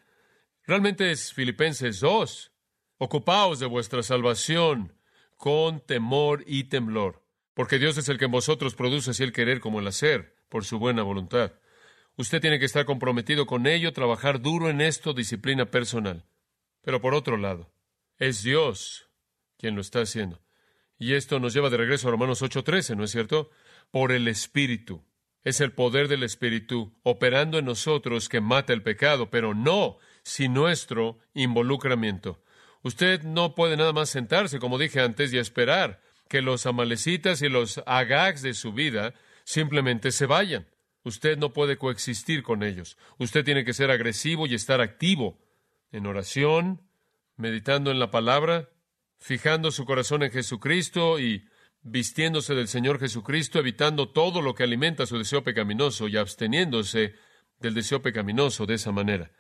Realmente 0.67 1.11
es 1.11 1.33
Filipenses 1.33 2.01
2. 2.01 2.53
Ocupaos 2.99 3.59
de 3.61 3.67
vuestra 3.67 4.03
salvación 4.03 4.95
con 5.37 5.81
temor 5.81 6.45
y 6.47 6.65
temblor, 6.65 7.25
porque 7.55 7.79
Dios 7.79 7.97
es 7.97 8.11
el 8.11 8.19
que 8.19 8.27
en 8.27 8.31
vosotros 8.31 8.75
produce 8.75 9.13
así 9.13 9.23
el 9.23 9.33
querer 9.33 9.61
como 9.61 9.81
el 9.81 9.87
hacer, 9.87 10.37
por 10.51 10.67
su 10.67 10.79
buena 10.79 11.03
voluntad. 11.03 11.53
Usted 12.17 12.43
tiene 12.43 12.59
que 12.59 12.67
estar 12.67 12.85
comprometido 12.85 13.47
con 13.47 13.67
ello, 13.67 13.95
trabajar 13.95 14.43
duro 14.43 14.69
en 14.69 14.83
esto, 14.83 15.15
disciplina 15.15 15.71
personal. 15.71 16.27
Pero 16.83 17.01
por 17.01 17.15
otro 17.15 17.39
lado, 17.39 17.73
es 18.19 18.43
Dios 18.43 19.10
quien 19.61 19.75
lo 19.75 19.83
está 19.83 20.01
haciendo. 20.01 20.41
Y 20.99 21.15
esto 21.15 21.39
nos 21.39 21.55
lleva 21.55 21.71
de 21.71 21.77
regreso 21.77 22.09
a 22.09 22.11
Romanos 22.11 22.43
8:13, 22.43 22.97
¿no 22.97 23.05
es 23.05 23.11
cierto? 23.11 23.51
Por 23.91 24.13
el 24.13 24.27
Espíritu. 24.27 25.05
Es 25.43 25.61
el 25.61 25.73
poder 25.73 26.09
del 26.09 26.23
Espíritu 26.23 26.99
operando 27.03 27.59
en 27.59 27.67
nosotros 27.67 28.29
que 28.29 28.41
mata 28.41 28.73
el 28.73 28.83
pecado, 28.83 29.31
pero 29.31 29.55
no 29.55 29.99
sin 30.23 30.53
nuestro 30.53 31.19
involucramiento. 31.35 32.43
Usted 32.83 33.23
no 33.23 33.55
puede 33.55 33.77
nada 33.77 33.93
más 33.93 34.11
sentarse, 34.11 34.59
como 34.59 34.79
dije 34.79 35.01
antes, 35.01 35.33
y 35.33 35.39
esperar 35.39 36.01
que 36.29 36.43
los 36.43 36.67
amalecitas 36.67 37.43
y 37.43 37.49
los 37.49 37.83
agags 37.87 38.43
de 38.43 38.55
su 38.55 38.73
vida 38.73 39.15
simplemente 39.45 40.13
se 40.13 40.27
vayan. 40.27 40.67
Usted 41.03 41.39
no 41.39 41.53
puede 41.53 41.77
coexistir 41.77 42.43
con 42.43 42.63
ellos. 42.63 42.97
Usted 43.19 43.45
tiene 43.45 43.65
que 43.65 43.73
ser 43.73 43.91
agresivo 43.91 44.47
y 44.47 44.55
estar 44.55 44.81
activo 44.81 45.39
en 45.93 46.07
oración, 46.07 46.83
meditando 47.37 47.91
en 47.91 47.99
la 47.99 48.11
palabra, 48.11 48.69
fijando 49.21 49.71
su 49.71 49.85
corazón 49.85 50.23
en 50.23 50.33
Jesucristo 50.33 51.21
y 51.21 51.47
vistiéndose 51.83 52.55
del 52.55 52.69
Señor 52.69 52.99
Jesucristo, 52.99 53.59
evitando 53.59 54.09
todo 54.09 54.43
lo 54.43 54.55
que 54.55 54.65
alimenta 54.65 55.07
su 55.07 55.19
deseo 55.19 55.45
pecaminoso 55.45 56.09
y 56.09 56.17
absteniéndose 56.17 57.15
del 57.59 57.75
deseo 57.75 58.03
pecaminoso 58.03 58.67
de 58.67 58.75
esa 58.75 58.93
manera. 58.93 59.31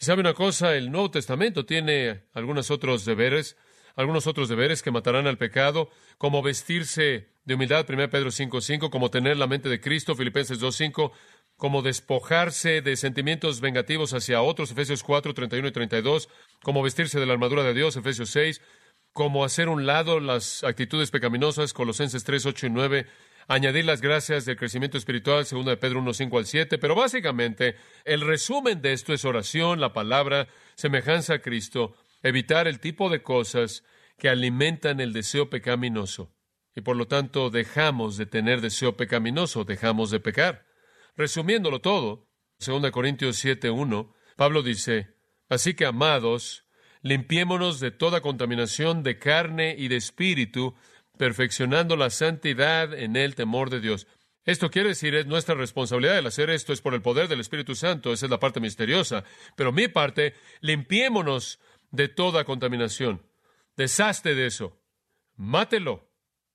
Y 0.00 0.04
sabe 0.04 0.20
una 0.20 0.34
cosa, 0.34 0.76
el 0.76 0.90
Nuevo 0.90 1.10
Testamento 1.10 1.64
tiene 1.64 2.24
algunos 2.32 2.70
otros 2.70 3.04
deberes, 3.04 3.56
algunos 3.96 4.26
otros 4.26 4.48
deberes 4.48 4.82
que 4.82 4.90
matarán 4.90 5.26
al 5.26 5.38
pecado, 5.38 5.90
como 6.18 6.42
vestirse 6.42 7.28
de 7.44 7.54
humildad, 7.54 7.86
1 7.88 8.10
Pedro 8.10 8.30
5.5, 8.30 8.90
como 8.90 9.10
tener 9.10 9.36
la 9.36 9.46
mente 9.46 9.68
de 9.68 9.80
Cristo, 9.80 10.14
Filipenses 10.14 10.60
2.5, 10.60 11.12
como 11.56 11.82
despojarse 11.82 12.80
de 12.80 12.96
sentimientos 12.96 13.60
vengativos 13.60 14.14
hacia 14.14 14.40
otros, 14.40 14.70
Efesios 14.70 15.02
4, 15.02 15.34
31 15.34 15.68
y 15.68 15.72
32, 15.72 16.28
como 16.62 16.82
vestirse 16.82 17.20
de 17.20 17.26
la 17.26 17.34
armadura 17.34 17.62
de 17.62 17.74
Dios, 17.74 17.96
Efesios 17.96 18.30
6, 18.30 18.62
como 19.12 19.44
hacer 19.44 19.68
un 19.68 19.86
lado 19.86 20.20
las 20.20 20.64
actitudes 20.64 21.10
pecaminosas, 21.10 21.72
Colosenses 21.72 22.24
3, 22.24 22.46
8 22.46 22.66
y 22.66 22.70
9, 22.70 23.06
añadir 23.48 23.84
las 23.84 24.00
gracias 24.00 24.44
del 24.44 24.56
crecimiento 24.56 24.96
espiritual, 24.96 25.44
segundo 25.44 25.70
de 25.70 25.76
Pedro 25.76 25.98
1, 26.00 26.14
5 26.14 26.38
al 26.38 26.46
7, 26.46 26.78
pero 26.78 26.94
básicamente 26.94 27.76
el 28.04 28.20
resumen 28.20 28.80
de 28.82 28.92
esto 28.92 29.12
es 29.12 29.24
oración, 29.24 29.80
la 29.80 29.92
palabra, 29.92 30.48
semejanza 30.76 31.34
a 31.34 31.38
Cristo, 31.40 31.94
evitar 32.22 32.68
el 32.68 32.78
tipo 32.78 33.10
de 33.10 33.22
cosas 33.22 33.84
que 34.18 34.28
alimentan 34.28 35.00
el 35.00 35.12
deseo 35.12 35.50
pecaminoso. 35.50 36.32
Y 36.76 36.82
por 36.82 36.96
lo 36.96 37.08
tanto 37.08 37.50
dejamos 37.50 38.16
de 38.16 38.26
tener 38.26 38.60
deseo 38.60 38.96
pecaminoso, 38.96 39.64
dejamos 39.64 40.10
de 40.10 40.20
pecar. 40.20 40.66
Resumiéndolo 41.16 41.80
todo, 41.80 42.28
2 42.64 42.90
Corintios 42.92 43.36
7, 43.38 43.70
1, 43.70 44.14
Pablo 44.36 44.62
dice, 44.62 45.14
Así 45.50 45.74
que, 45.74 45.84
amados, 45.84 46.64
limpiémonos 47.02 47.80
de 47.80 47.90
toda 47.90 48.20
contaminación 48.20 49.02
de 49.02 49.18
carne 49.18 49.74
y 49.76 49.88
de 49.88 49.96
espíritu, 49.96 50.74
perfeccionando 51.16 51.96
la 51.96 52.10
santidad 52.10 52.94
en 52.94 53.16
el 53.16 53.34
temor 53.34 53.70
de 53.70 53.80
Dios. 53.80 54.06
Esto 54.44 54.70
quiere 54.70 54.90
decir, 54.90 55.14
es 55.14 55.26
nuestra 55.26 55.54
responsabilidad 55.54 56.18
el 56.18 56.26
hacer 56.26 56.50
esto, 56.50 56.72
es 56.72 56.80
por 56.80 56.94
el 56.94 57.02
poder 57.02 57.28
del 57.28 57.40
Espíritu 57.40 57.74
Santo, 57.74 58.12
esa 58.12 58.26
es 58.26 58.30
la 58.30 58.40
parte 58.40 58.58
misteriosa. 58.58 59.22
Pero 59.54 59.70
mi 59.70 59.88
parte, 59.88 60.34
limpiémonos 60.60 61.60
de 61.90 62.08
toda 62.08 62.44
contaminación. 62.44 63.22
Deshazte 63.76 64.34
de 64.34 64.46
eso. 64.46 64.80
Mátelo. 65.36 66.10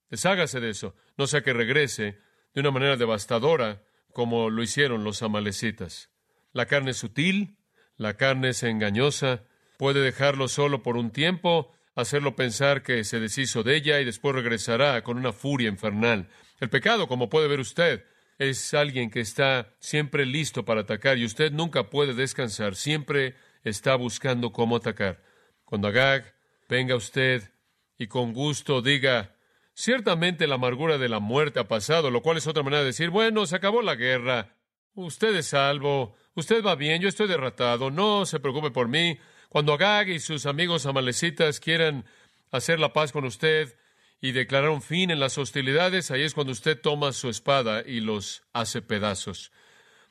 Deshágase 0.10 0.60
de 0.60 0.70
eso. 0.70 0.96
No 1.18 1.28
sea 1.28 1.42
que 1.42 1.54
regrese 1.54 2.20
de 2.54 2.62
una 2.62 2.72
manera 2.72 2.98
devastadora 2.98 3.84
como 4.14 4.50
lo 4.50 4.64
hicieron 4.64 5.04
los 5.04 5.22
amalecitas. 5.22 6.10
La 6.54 6.66
carne 6.68 6.92
es 6.92 6.98
sutil, 6.98 7.58
la 7.98 8.16
carne 8.16 8.50
es 8.50 8.64
engañosa, 8.64 9.44
puede 9.78 10.02
dejarlo 10.02 10.48
solo 10.48 10.84
por 10.84 10.98
un 10.98 11.12
tiempo, 11.12 11.72
hacerlo 11.96 12.36
pensar 12.36 12.84
que 12.84 13.04
se 13.04 13.20
deshizo 13.20 13.64
de 13.64 13.76
ella 13.76 14.00
y 14.00 14.06
después 14.06 14.36
regresará 14.36 15.02
con 15.04 15.18
una 15.18 15.34
furia 15.34 15.70
infernal. 15.70 16.30
El 16.60 16.70
pecado, 16.70 17.08
como 17.08 17.30
puede 17.30 17.48
ver 17.48 17.60
usted, 17.60 18.06
es 18.38 18.74
alguien 18.74 19.10
que 19.10 19.22
está 19.22 19.74
siempre 19.80 20.26
listo 20.26 20.66
para 20.66 20.82
atacar 20.82 21.18
y 21.18 21.26
usted 21.26 21.52
nunca 21.52 21.90
puede 21.90 22.14
descansar, 22.14 22.76
siempre 22.76 23.36
está 23.64 23.96
buscando 23.96 24.52
cómo 24.52 24.76
atacar. 24.76 25.24
Cuando 25.64 25.88
Agag 25.88 26.34
venga 26.68 26.96
usted 26.96 27.52
y 27.98 28.08
con 28.08 28.34
gusto 28.34 28.82
diga, 28.82 29.36
ciertamente 29.74 30.48
la 30.48 30.56
amargura 30.56 30.98
de 30.98 31.10
la 31.10 31.20
muerte 31.20 31.60
ha 31.60 31.68
pasado, 31.68 32.12
lo 32.12 32.22
cual 32.22 32.38
es 32.38 32.48
otra 32.48 32.64
manera 32.64 32.82
de 32.82 32.88
decir, 32.88 33.10
bueno, 33.10 33.46
se 33.46 33.56
acabó 33.56 33.82
la 33.82 33.96
guerra, 33.96 34.56
usted 34.94 35.34
es 35.36 35.48
salvo, 35.48 36.16
usted 36.36 36.64
va 36.64 36.76
bien, 36.76 37.02
yo 37.02 37.08
estoy 37.08 37.28
derratado, 37.28 37.90
no 37.90 38.26
se 38.26 38.40
preocupe 38.40 38.72
por 38.72 38.88
mí, 38.88 39.18
cuando 39.56 39.72
Agag 39.72 40.10
y 40.10 40.20
sus 40.20 40.48
amigos 40.48 40.86
amalecitas 40.86 41.62
quieran 41.62 42.04
hacer 42.52 42.78
la 42.78 42.92
paz 42.92 43.14
con 43.14 43.24
usted 43.24 43.74
y 44.20 44.34
declarar 44.34 44.70
un 44.70 44.82
fin 44.82 45.12
en 45.12 45.22
las 45.22 45.38
hostilidades, 45.38 46.12
ahí 46.12 46.24
es 46.24 46.34
cuando 46.34 46.52
usted 46.52 46.78
toma 46.78 47.14
su 47.14 47.30
espada 47.30 47.82
y 47.88 48.02
los 48.02 48.44
hace 48.52 48.82
pedazos. 48.82 49.54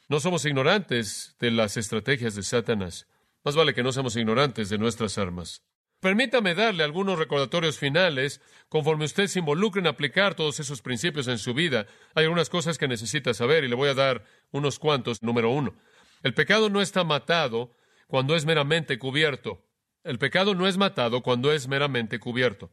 No 0.08 0.18
somos 0.18 0.46
ignorantes 0.46 1.36
de 1.40 1.50
las 1.50 1.76
estrategias 1.76 2.34
de 2.34 2.42
Satanás. 2.42 3.06
Más 3.44 3.54
vale 3.54 3.74
que 3.74 3.82
no 3.82 3.92
seamos 3.92 4.16
ignorantes 4.16 4.70
de 4.70 4.78
nuestras 4.78 5.18
armas. 5.18 5.62
Permítame 6.00 6.54
darle 6.54 6.82
algunos 6.82 7.18
recordatorios 7.18 7.76
finales 7.76 8.40
conforme 8.70 9.04
usted 9.04 9.26
se 9.26 9.40
involucre 9.40 9.82
en 9.82 9.88
aplicar 9.88 10.34
todos 10.34 10.58
esos 10.58 10.80
principios 10.80 11.28
en 11.28 11.36
su 11.36 11.52
vida. 11.52 11.86
Hay 12.14 12.24
algunas 12.24 12.48
cosas 12.48 12.78
que 12.78 12.88
necesita 12.88 13.34
saber 13.34 13.64
y 13.64 13.68
le 13.68 13.74
voy 13.74 13.90
a 13.90 13.94
dar 13.94 14.24
unos 14.52 14.78
cuantos. 14.78 15.22
Número 15.22 15.50
uno, 15.50 15.74
el 16.22 16.32
pecado 16.32 16.70
no 16.70 16.80
está 16.80 17.04
matado 17.04 17.76
cuando 18.06 18.36
es 18.36 18.44
meramente 18.44 18.98
cubierto. 18.98 19.64
El 20.02 20.18
pecado 20.18 20.54
no 20.54 20.66
es 20.66 20.76
matado 20.76 21.22
cuando 21.22 21.52
es 21.52 21.66
meramente 21.68 22.18
cubierto. 22.18 22.70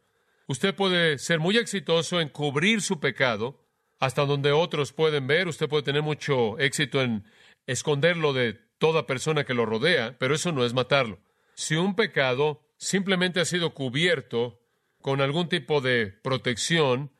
Usted 0.47 0.75
puede 0.75 1.17
ser 1.17 1.39
muy 1.39 1.57
exitoso 1.57 2.19
en 2.19 2.29
cubrir 2.29 2.81
su 2.81 2.99
pecado 2.99 3.65
hasta 3.99 4.25
donde 4.25 4.51
otros 4.51 4.91
pueden 4.91 5.27
ver. 5.27 5.47
Usted 5.47 5.69
puede 5.69 5.83
tener 5.83 6.01
mucho 6.01 6.59
éxito 6.59 7.01
en 7.01 7.23
esconderlo 7.67 8.33
de 8.33 8.59
toda 8.77 9.07
persona 9.07 9.45
que 9.45 9.53
lo 9.53 9.65
rodea, 9.65 10.17
pero 10.19 10.35
eso 10.35 10.51
no 10.51 10.65
es 10.65 10.73
matarlo. 10.73 11.19
Si 11.53 11.75
un 11.75 11.95
pecado 11.95 12.61
simplemente 12.77 13.39
ha 13.39 13.45
sido 13.45 13.73
cubierto 13.73 14.59
con 15.01 15.21
algún 15.21 15.47
tipo 15.47 15.81
de 15.81 16.07
protección, 16.07 17.11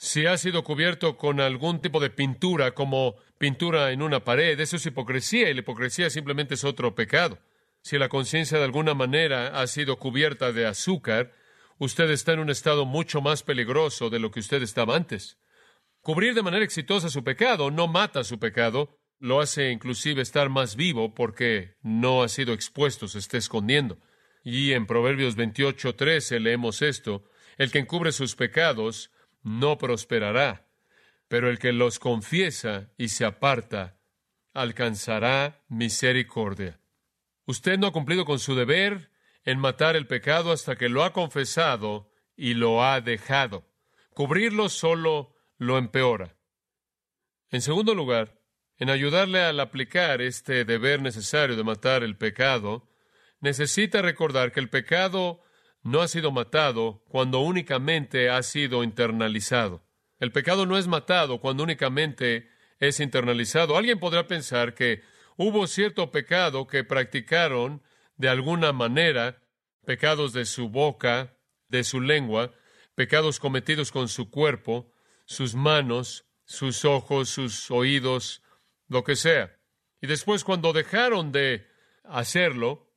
si 0.00 0.26
ha 0.26 0.38
sido 0.38 0.62
cubierto 0.62 1.16
con 1.16 1.40
algún 1.40 1.80
tipo 1.80 1.98
de 1.98 2.08
pintura, 2.08 2.72
como 2.72 3.16
pintura 3.36 3.90
en 3.90 4.00
una 4.00 4.22
pared, 4.22 4.58
eso 4.60 4.76
es 4.76 4.86
hipocresía 4.86 5.50
y 5.50 5.54
la 5.54 5.60
hipocresía 5.60 6.08
simplemente 6.08 6.54
es 6.54 6.62
otro 6.62 6.94
pecado. 6.94 7.40
Si 7.82 7.98
la 7.98 8.08
conciencia 8.08 8.58
de 8.58 8.64
alguna 8.64 8.94
manera 8.94 9.60
ha 9.60 9.66
sido 9.66 9.98
cubierta 9.98 10.52
de 10.52 10.66
azúcar, 10.66 11.34
usted 11.78 12.10
está 12.10 12.32
en 12.32 12.38
un 12.38 12.48
estado 12.48 12.86
mucho 12.86 13.20
más 13.20 13.42
peligroso 13.42 14.08
de 14.08 14.20
lo 14.20 14.30
que 14.30 14.38
usted 14.38 14.62
estaba 14.62 14.94
antes. 14.94 15.36
Cubrir 16.00 16.34
de 16.34 16.42
manera 16.42 16.64
exitosa 16.64 17.10
su 17.10 17.24
pecado 17.24 17.72
no 17.72 17.88
mata 17.88 18.22
su 18.22 18.38
pecado, 18.38 19.00
lo 19.18 19.40
hace 19.40 19.72
inclusive 19.72 20.22
estar 20.22 20.48
más 20.48 20.76
vivo 20.76 21.12
porque 21.12 21.74
no 21.82 22.22
ha 22.22 22.28
sido 22.28 22.52
expuesto, 22.52 23.08
se 23.08 23.18
está 23.18 23.36
escondiendo. 23.36 23.98
Y 24.44 24.74
en 24.74 24.86
Proverbios 24.86 25.34
28, 25.34 25.96
13 25.96 26.38
leemos 26.38 26.82
esto, 26.82 27.24
el 27.56 27.72
que 27.72 27.80
encubre 27.80 28.12
sus 28.12 28.36
pecados 28.36 29.10
no 29.42 29.78
prosperará, 29.78 30.68
pero 31.28 31.50
el 31.50 31.58
que 31.58 31.72
los 31.72 31.98
confiesa 31.98 32.90
y 32.96 33.08
se 33.08 33.24
aparta 33.24 33.98
alcanzará 34.54 35.62
misericordia. 35.68 36.80
Usted 37.46 37.78
no 37.78 37.86
ha 37.86 37.92
cumplido 37.92 38.24
con 38.24 38.38
su 38.38 38.54
deber 38.54 39.10
en 39.44 39.58
matar 39.58 39.96
el 39.96 40.06
pecado 40.06 40.52
hasta 40.52 40.76
que 40.76 40.88
lo 40.88 41.04
ha 41.04 41.12
confesado 41.12 42.10
y 42.36 42.54
lo 42.54 42.84
ha 42.84 43.00
dejado. 43.00 43.66
Cubrirlo 44.14 44.68
solo 44.68 45.34
lo 45.56 45.78
empeora. 45.78 46.36
En 47.50 47.62
segundo 47.62 47.94
lugar, 47.94 48.38
en 48.76 48.90
ayudarle 48.90 49.42
al 49.42 49.58
aplicar 49.60 50.20
este 50.20 50.64
deber 50.64 51.00
necesario 51.02 51.56
de 51.56 51.64
matar 51.64 52.02
el 52.02 52.16
pecado, 52.16 52.88
necesita 53.40 54.02
recordar 54.02 54.52
que 54.52 54.60
el 54.60 54.68
pecado 54.68 55.42
no 55.82 56.00
ha 56.00 56.08
sido 56.08 56.32
matado 56.32 57.02
cuando 57.08 57.40
únicamente 57.40 58.30
ha 58.30 58.42
sido 58.42 58.82
internalizado. 58.82 59.82
El 60.18 60.32
pecado 60.32 60.66
no 60.66 60.76
es 60.76 60.86
matado 60.86 61.40
cuando 61.40 61.62
únicamente 61.62 62.50
es 62.80 63.00
internalizado. 63.00 63.76
Alguien 63.76 63.98
podrá 63.98 64.26
pensar 64.26 64.74
que 64.74 65.02
hubo 65.36 65.66
cierto 65.66 66.10
pecado 66.10 66.66
que 66.66 66.84
practicaron 66.84 67.82
de 68.16 68.28
alguna 68.28 68.72
manera, 68.72 69.42
pecados 69.84 70.32
de 70.32 70.44
su 70.44 70.68
boca, 70.68 71.36
de 71.68 71.84
su 71.84 72.00
lengua, 72.00 72.52
pecados 72.94 73.38
cometidos 73.38 73.92
con 73.92 74.08
su 74.08 74.30
cuerpo, 74.30 74.92
sus 75.24 75.54
manos, 75.54 76.26
sus 76.44 76.84
ojos, 76.84 77.28
sus 77.28 77.70
oídos, 77.70 78.42
lo 78.88 79.04
que 79.04 79.14
sea. 79.14 79.56
Y 80.00 80.06
después 80.08 80.42
cuando 80.42 80.72
dejaron 80.72 81.30
de 81.30 81.68
hacerlo, 82.04 82.87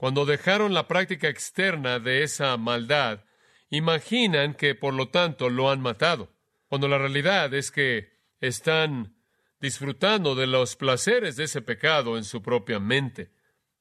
cuando 0.00 0.24
dejaron 0.24 0.72
la 0.72 0.88
práctica 0.88 1.28
externa 1.28 1.98
de 1.98 2.22
esa 2.22 2.56
maldad, 2.56 3.22
imaginan 3.68 4.54
que 4.54 4.74
por 4.74 4.94
lo 4.94 5.10
tanto 5.10 5.50
lo 5.50 5.70
han 5.70 5.82
matado, 5.82 6.34
cuando 6.68 6.88
la 6.88 6.96
realidad 6.96 7.52
es 7.52 7.70
que 7.70 8.08
están 8.40 9.14
disfrutando 9.60 10.34
de 10.34 10.46
los 10.46 10.74
placeres 10.74 11.36
de 11.36 11.44
ese 11.44 11.60
pecado 11.60 12.16
en 12.16 12.24
su 12.24 12.40
propia 12.40 12.80
mente. 12.80 13.30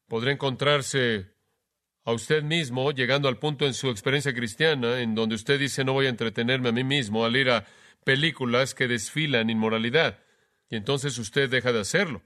Podrá 0.09 0.33
encontrarse 0.33 1.31
a 2.03 2.11
usted 2.11 2.43
mismo 2.43 2.91
llegando 2.91 3.29
al 3.29 3.39
punto 3.39 3.65
en 3.65 3.73
su 3.73 3.89
experiencia 3.89 4.33
cristiana 4.33 4.99
en 4.99 5.15
donde 5.15 5.35
usted 5.35 5.57
dice 5.57 5.85
no 5.85 5.93
voy 5.93 6.07
a 6.07 6.09
entretenerme 6.09 6.67
a 6.67 6.73
mí 6.73 6.83
mismo 6.83 7.23
al 7.23 7.37
ir 7.37 7.49
a 7.49 7.65
películas 8.03 8.75
que 8.75 8.89
desfilan 8.89 9.49
inmoralidad. 9.49 10.19
Y 10.69 10.75
entonces 10.75 11.17
usted 11.17 11.49
deja 11.49 11.71
de 11.71 11.79
hacerlo. 11.79 12.21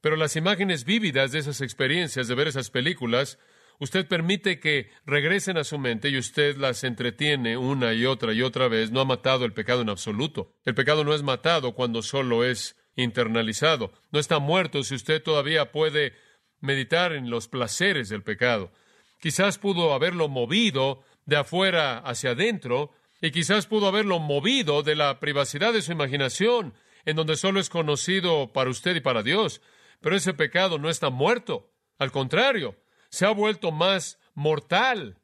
Pero 0.00 0.16
las 0.16 0.36
imágenes 0.36 0.84
vívidas 0.84 1.32
de 1.32 1.40
esas 1.40 1.60
experiencias, 1.60 2.28
de 2.28 2.34
ver 2.34 2.48
esas 2.48 2.70
películas, 2.70 3.38
usted 3.80 4.06
permite 4.06 4.60
que 4.60 4.90
regresen 5.06 5.56
a 5.56 5.64
su 5.64 5.78
mente 5.78 6.08
y 6.08 6.18
usted 6.18 6.56
las 6.56 6.84
entretiene 6.84 7.56
una 7.56 7.94
y 7.94 8.06
otra 8.06 8.32
y 8.32 8.42
otra 8.42 8.68
vez. 8.68 8.90
No 8.90 9.00
ha 9.00 9.04
matado 9.04 9.44
el 9.44 9.52
pecado 9.52 9.82
en 9.82 9.88
absoluto. 9.88 10.54
El 10.64 10.74
pecado 10.74 11.04
no 11.04 11.14
es 11.14 11.22
matado 11.22 11.74
cuando 11.74 12.02
solo 12.02 12.44
es 12.44 12.76
internalizado. 12.94 13.92
No 14.10 14.18
está 14.18 14.38
muerto 14.38 14.82
si 14.82 14.94
usted 14.94 15.22
todavía 15.22 15.72
puede 15.72 16.14
meditar 16.60 17.12
en 17.12 17.30
los 17.30 17.48
placeres 17.48 18.08
del 18.08 18.22
pecado. 18.22 18.72
Quizás 19.20 19.58
pudo 19.58 19.94
haberlo 19.94 20.28
movido 20.28 21.02
de 21.26 21.36
afuera 21.36 21.98
hacia 21.98 22.30
adentro 22.30 22.92
y 23.20 23.30
quizás 23.32 23.66
pudo 23.66 23.88
haberlo 23.88 24.18
movido 24.18 24.82
de 24.82 24.94
la 24.94 25.18
privacidad 25.18 25.72
de 25.72 25.82
su 25.82 25.92
imaginación, 25.92 26.74
en 27.04 27.16
donde 27.16 27.36
solo 27.36 27.58
es 27.58 27.68
conocido 27.68 28.52
para 28.52 28.70
usted 28.70 28.96
y 28.96 29.00
para 29.00 29.22
Dios. 29.22 29.60
Pero 30.00 30.16
ese 30.16 30.34
pecado 30.34 30.78
no 30.78 30.90
está 30.90 31.10
muerto. 31.10 31.72
Al 31.98 32.12
contrario, 32.12 32.76
se 33.10 33.26
ha 33.26 33.30
vuelto 33.30 33.72
más 33.72 34.18
mortal, 34.34 35.18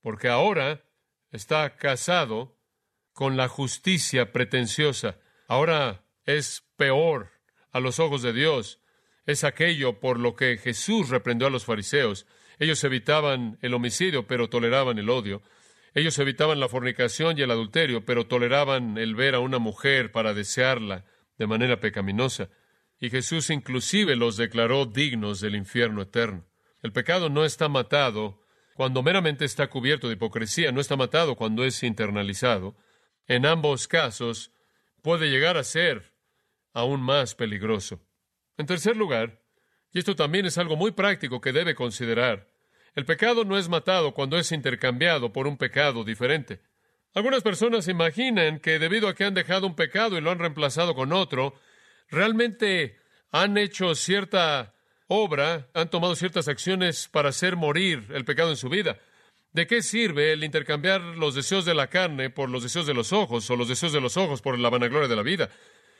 porque 0.00 0.28
ahora 0.28 0.84
está 1.30 1.76
casado 1.76 2.56
con 3.12 3.36
la 3.36 3.48
justicia 3.48 4.32
pretenciosa. 4.32 5.18
Ahora 5.48 6.04
es 6.24 6.64
peor 6.76 7.30
a 7.72 7.80
los 7.80 8.00
ojos 8.00 8.22
de 8.22 8.32
Dios. 8.32 8.80
Es 9.26 9.44
aquello 9.44 10.00
por 10.00 10.18
lo 10.18 10.34
que 10.34 10.58
Jesús 10.58 11.08
reprendió 11.08 11.46
a 11.48 11.50
los 11.50 11.64
fariseos. 11.64 12.26
Ellos 12.58 12.82
evitaban 12.84 13.58
el 13.62 13.74
homicidio, 13.74 14.26
pero 14.26 14.48
toleraban 14.48 14.98
el 14.98 15.10
odio. 15.10 15.42
Ellos 15.94 16.18
evitaban 16.18 16.60
la 16.60 16.68
fornicación 16.68 17.38
y 17.38 17.42
el 17.42 17.50
adulterio, 17.50 18.04
pero 18.04 18.26
toleraban 18.26 18.98
el 18.98 19.14
ver 19.14 19.34
a 19.34 19.40
una 19.40 19.58
mujer 19.58 20.12
para 20.12 20.34
desearla 20.34 21.04
de 21.38 21.46
manera 21.46 21.80
pecaminosa 21.80 22.50
y 22.98 23.10
Jesús 23.10 23.50
inclusive 23.50 24.16
los 24.16 24.36
declaró 24.36 24.86
dignos 24.86 25.40
del 25.40 25.54
infierno 25.54 26.02
eterno. 26.02 26.46
El 26.82 26.92
pecado 26.92 27.28
no 27.28 27.44
está 27.44 27.68
matado 27.68 28.42
cuando 28.74 29.02
meramente 29.02 29.44
está 29.44 29.68
cubierto 29.68 30.08
de 30.08 30.14
hipocresía, 30.14 30.72
no 30.72 30.80
está 30.80 30.96
matado 30.96 31.36
cuando 31.36 31.64
es 31.64 31.82
internalizado. 31.82 32.76
En 33.26 33.46
ambos 33.46 33.88
casos 33.88 34.52
puede 35.02 35.30
llegar 35.30 35.56
a 35.56 35.64
ser 35.64 36.12
aún 36.72 37.00
más 37.00 37.34
peligroso. 37.34 38.00
En 38.58 38.66
tercer 38.66 38.96
lugar, 38.96 39.42
y 39.92 39.98
esto 39.98 40.14
también 40.14 40.46
es 40.46 40.58
algo 40.58 40.76
muy 40.76 40.92
práctico 40.92 41.40
que 41.40 41.52
debe 41.52 41.74
considerar, 41.74 42.50
el 42.94 43.04
pecado 43.04 43.44
no 43.44 43.58
es 43.58 43.68
matado 43.68 44.14
cuando 44.14 44.38
es 44.38 44.52
intercambiado 44.52 45.32
por 45.32 45.46
un 45.46 45.58
pecado 45.58 46.02
diferente. 46.02 46.60
Algunas 47.14 47.42
personas 47.42 47.88
imaginan 47.88 48.58
que 48.58 48.78
debido 48.78 49.08
a 49.08 49.14
que 49.14 49.24
han 49.24 49.34
dejado 49.34 49.66
un 49.66 49.74
pecado 49.74 50.16
y 50.16 50.20
lo 50.20 50.30
han 50.30 50.38
reemplazado 50.38 50.94
con 50.94 51.12
otro, 51.12 51.54
realmente 52.08 52.96
han 53.30 53.58
hecho 53.58 53.94
cierta 53.94 54.74
obra, 55.08 55.68
han 55.74 55.90
tomado 55.90 56.14
ciertas 56.14 56.48
acciones 56.48 57.08
para 57.08 57.30
hacer 57.30 57.56
morir 57.56 58.06
el 58.12 58.24
pecado 58.24 58.50
en 58.50 58.56
su 58.56 58.68
vida. 58.68 58.98
¿De 59.52 59.66
qué 59.66 59.82
sirve 59.82 60.32
el 60.32 60.44
intercambiar 60.44 61.00
los 61.00 61.34
deseos 61.34 61.64
de 61.64 61.74
la 61.74 61.88
carne 61.88 62.28
por 62.28 62.50
los 62.50 62.62
deseos 62.62 62.86
de 62.86 62.94
los 62.94 63.12
ojos 63.12 63.48
o 63.50 63.56
los 63.56 63.68
deseos 63.68 63.92
de 63.92 64.00
los 64.00 64.16
ojos 64.16 64.42
por 64.42 64.58
la 64.58 64.68
vanagloria 64.68 65.08
de 65.08 65.16
la 65.16 65.22
vida? 65.22 65.48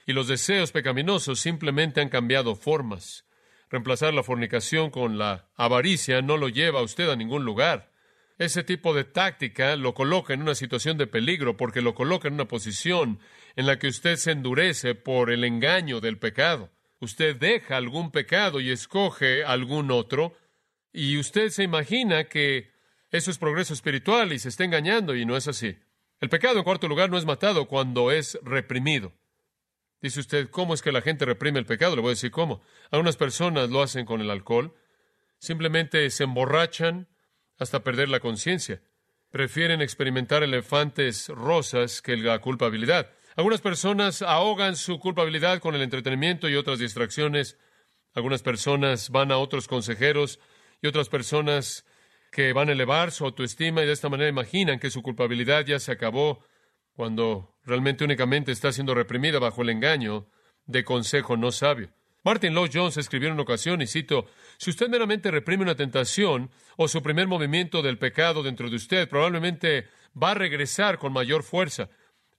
Y 0.07 0.13
los 0.13 0.29
deseos 0.29 0.73
pecaminosos 0.73 1.41
simplemente 1.41 2.01
han 2.01 2.09
cambiado 2.09 2.55
formas. 2.55 3.25
Reemplazar 3.71 4.15
la 4.15 4.23
fornicación 4.23 4.91
con 4.91 5.19
la 5.19 5.49
avaricia 5.57 6.23
no 6.23 6.37
lo 6.37 6.49
lleva 6.49 6.81
a 6.81 6.85
usted 6.85 7.09
a 7.09 7.17
ningún 7.17 7.45
lugar. 7.45 7.91
Ese 8.39 8.63
tipo 8.63 8.93
de 8.93 9.05
táctica 9.05 9.75
lo 9.77 9.95
coloca 9.95 10.35
en 10.35 10.43
una 10.43 10.55
situación 10.55 10.99
de 10.99 11.07
peligro 11.07 11.57
porque 11.57 11.81
lo 11.81 11.95
coloca 11.95 12.29
en 12.29 12.35
una 12.35 12.45
posición 12.45 13.19
en 13.57 13.67
la 13.67 13.79
que 13.79 13.89
usted 13.89 14.17
se 14.17 14.33
endurece 14.33 14.95
por 14.95 15.31
el 15.31 15.43
engaño 15.43 16.01
del 16.01 16.19
pecado. 16.19 16.71
Usted 17.01 17.37
deja 17.37 17.77
algún 17.77 18.11
pecado 18.11 18.61
y 18.61 18.71
escoge 18.71 19.45
algún 19.45 19.91
otro, 19.91 20.37
y 20.93 21.19
usted 21.19 21.49
se 21.49 21.63
imagina 21.63 22.25
que 22.25 22.71
eso 23.11 23.31
es 23.31 23.39
progreso 23.39 23.75
espiritual 23.75 24.33
y 24.33 24.39
se 24.39 24.51
está 24.51 24.65
engañando, 24.65 25.17
y 25.17 25.25
no 25.25 25.37
es 25.37 25.49
así. 25.49 25.77
El 26.21 26.29
pecado, 26.29 26.59
en 26.59 26.65
cuarto 26.65 26.89
lugar, 26.89 27.11
no 27.11 27.19
es 27.19 27.25
matado 27.25 27.67
cuando 27.67 28.11
es 28.11 28.39
reprimido. 28.43 29.13
Dice 30.01 30.21
usted, 30.21 30.51
¿cómo 30.51 30.75
es 30.75 30.83
que 30.83 30.93
la 30.93 31.03
gente 31.03 31.25
reprime 31.25 31.59
el 31.59 31.67
pecado? 31.67 31.97
Le 31.97 32.03
voy 32.03 32.11
a 32.11 32.15
decir 32.15 32.31
cómo. 32.31 32.63
Algunas 32.91 33.17
personas 33.17 33.71
lo 33.71 33.83
hacen 33.83 34.07
con 34.07 34.21
el 34.21 34.31
alcohol. 34.31 34.75
Simplemente 35.39 36.09
se 36.11 36.25
emborrachan 36.25 37.09
hasta 37.59 37.83
perder 37.83 38.09
la 38.09 38.21
conciencia. 38.21 38.83
prefieren 39.31 39.83
experimentar 39.83 40.43
elefantes 40.43 41.29
rosas 41.29 42.01
que 42.01 42.17
la 42.17 42.39
culpabilidad. 42.39 43.11
Algunas 43.37 43.61
personas 43.61 44.23
ahogan 44.23 44.77
su 44.77 44.99
culpabilidad 44.99 45.59
con 45.61 45.75
el 45.75 45.83
entretenimiento 45.83 46.49
y 46.49 46.57
otras 46.57 46.79
distracciones. 46.79 47.59
Algunas 48.15 48.43
personas 48.43 49.11
van 49.11 49.31
a 49.31 49.37
otros 49.37 49.69
consejeros 49.69 50.41
y 50.81 50.87
otras 50.87 51.11
personas 51.11 51.85
que 52.33 52.55
van 52.55 52.71
a 52.71 52.73
elevar 52.73 53.13
su 53.13 53.27
autoestima 53.27 53.83
y 53.83 53.87
de 53.87 53.93
esta 53.93 54.09
manera 54.09 54.31
imaginan 54.31 54.79
que 54.79 54.91
su 54.91 55.03
culpabilidad 55.03 55.67
ya 55.67 55.79
se 55.79 55.93
acabó 55.93 56.43
cuando 56.95 57.55
realmente 57.67 58.05
únicamente 58.05 58.53
está 58.53 58.73
siendo 58.73 58.95
reprimida 58.95 59.39
bajo 59.39 59.61
el 59.61 59.69
engaño 59.69 60.27
de 60.65 60.83
consejo 60.85 61.37
no 61.37 61.53
sabio. 61.53 61.91
Martin 62.25 62.55
Lloyd 62.55 62.71
Jones 62.73 62.97
escribió 62.97 63.29
en 63.29 63.35
una 63.35 63.43
ocasión, 63.43 63.83
y 63.83 63.87
cito, 63.87 64.27
si 64.57 64.71
usted 64.71 64.89
meramente 64.89 65.31
reprime 65.31 65.63
una 65.63 65.77
tentación 65.77 66.51
o 66.77 66.89
su 66.89 67.03
primer 67.03 67.29
movimiento 67.29 67.83
del 67.83 67.99
pecado 67.99 68.43
dentro 68.43 68.71
de 68.71 68.77
usted, 68.77 69.09
probablemente 69.11 69.89
va 70.21 70.31
a 70.31 70.35
regresar 70.35 70.99
con 70.99 71.13
mayor 71.13 71.43
fuerza. 71.43 71.91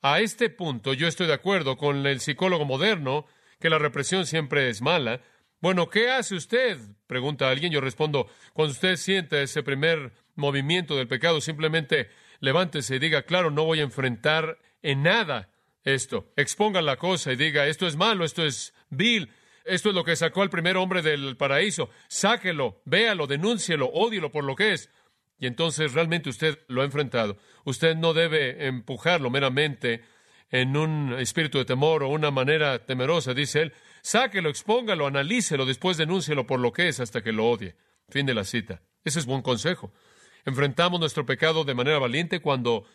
A 0.02 0.20
este 0.20 0.50
punto 0.50 0.94
yo 0.94 1.08
estoy 1.08 1.28
de 1.28 1.34
acuerdo 1.34 1.76
con 1.76 2.06
el 2.06 2.20
psicólogo 2.20 2.66
moderno 2.66 3.26
que 3.60 3.70
la 3.70 3.80
represión 3.80 4.26
siempre 4.26 4.70
es 4.70 4.82
mala. 4.82 5.22
Bueno, 5.60 5.90
¿qué 5.90 6.12
hace 6.12 6.36
usted? 6.36 6.78
pregunta 7.08 7.50
alguien. 7.50 7.72
Yo 7.72 7.82
respondo, 7.82 8.28
cuando 8.54 8.74
usted 8.74 8.96
siente 8.98 9.42
ese 9.42 9.64
primer 9.64 10.14
movimiento 10.36 10.96
del 10.96 11.08
pecado, 11.08 11.42
simplemente 11.42 12.10
levántese 12.40 12.98
y 12.98 13.00
diga, 13.00 13.24
claro, 13.24 13.50
no 13.50 13.66
voy 13.66 13.80
a 13.80 13.84
enfrentar 13.84 14.60
en 14.84 15.02
nada 15.02 15.50
esto. 15.84 16.32
Exponga 16.36 16.82
la 16.82 16.98
cosa 16.98 17.32
y 17.32 17.36
diga, 17.36 17.66
esto 17.66 17.88
es 17.88 17.96
malo, 17.96 18.24
esto 18.24 18.46
es 18.46 18.76
vil, 18.90 19.32
esto 19.66 19.90
es 19.90 19.96
lo 19.96 20.04
que 20.04 20.16
sacó 20.16 20.44
al 20.44 20.52
primer 20.52 20.78
hombre 20.78 21.02
del 21.02 21.38
paraíso. 21.38 21.90
Sáquelo, 22.08 22.82
véalo, 22.86 23.26
denúncielo, 23.26 23.90
ódielo 23.92 24.32
por 24.32 24.44
lo 24.44 24.56
que 24.56 24.74
es. 24.74 24.92
Y 25.40 25.48
entonces 25.48 25.94
realmente 25.94 26.30
usted 26.30 26.60
lo 26.68 26.82
ha 26.82 26.86
enfrentado. 26.86 27.38
Usted 27.64 27.96
no 27.96 28.14
debe 28.14 28.68
empujarlo 28.68 29.30
meramente 29.30 30.04
en 30.50 30.78
un 30.78 31.14
espíritu 31.20 31.58
de 31.58 31.66
temor 31.66 32.04
o 32.04 32.10
una 32.10 32.32
manera 32.32 32.86
temerosa, 32.86 33.34
dice 33.34 33.64
él. 33.64 33.74
Sáquelo, 34.02 34.50
expóngalo, 34.50 35.06
analícelo, 35.06 35.66
después 35.66 35.98
denúncielo 35.98 36.48
por 36.48 36.60
lo 36.60 36.72
que 36.72 36.88
es 36.88 37.00
hasta 37.00 37.22
que 37.22 37.32
lo 37.32 37.50
odie. 37.50 37.76
Fin 38.10 38.26
de 38.26 38.34
la 38.34 38.46
cita. 38.46 38.82
Ese 39.04 39.20
es 39.20 39.26
buen 39.26 39.42
consejo. 39.42 39.94
Enfrentamos 40.46 41.00
nuestro 41.00 41.26
pecado 41.26 41.66
de 41.66 41.74
manera 41.74 42.00
valiente 42.00 42.40
cuando 42.40 42.86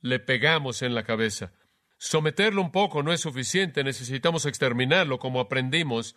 le 0.00 0.18
pegamos 0.18 0.82
en 0.82 0.94
la 0.94 1.04
cabeza. 1.04 1.52
Someterlo 1.98 2.62
un 2.62 2.72
poco 2.72 3.02
no 3.02 3.12
es 3.12 3.20
suficiente, 3.20 3.84
necesitamos 3.84 4.46
exterminarlo 4.46 5.18
como 5.18 5.38
aprendimos 5.38 6.16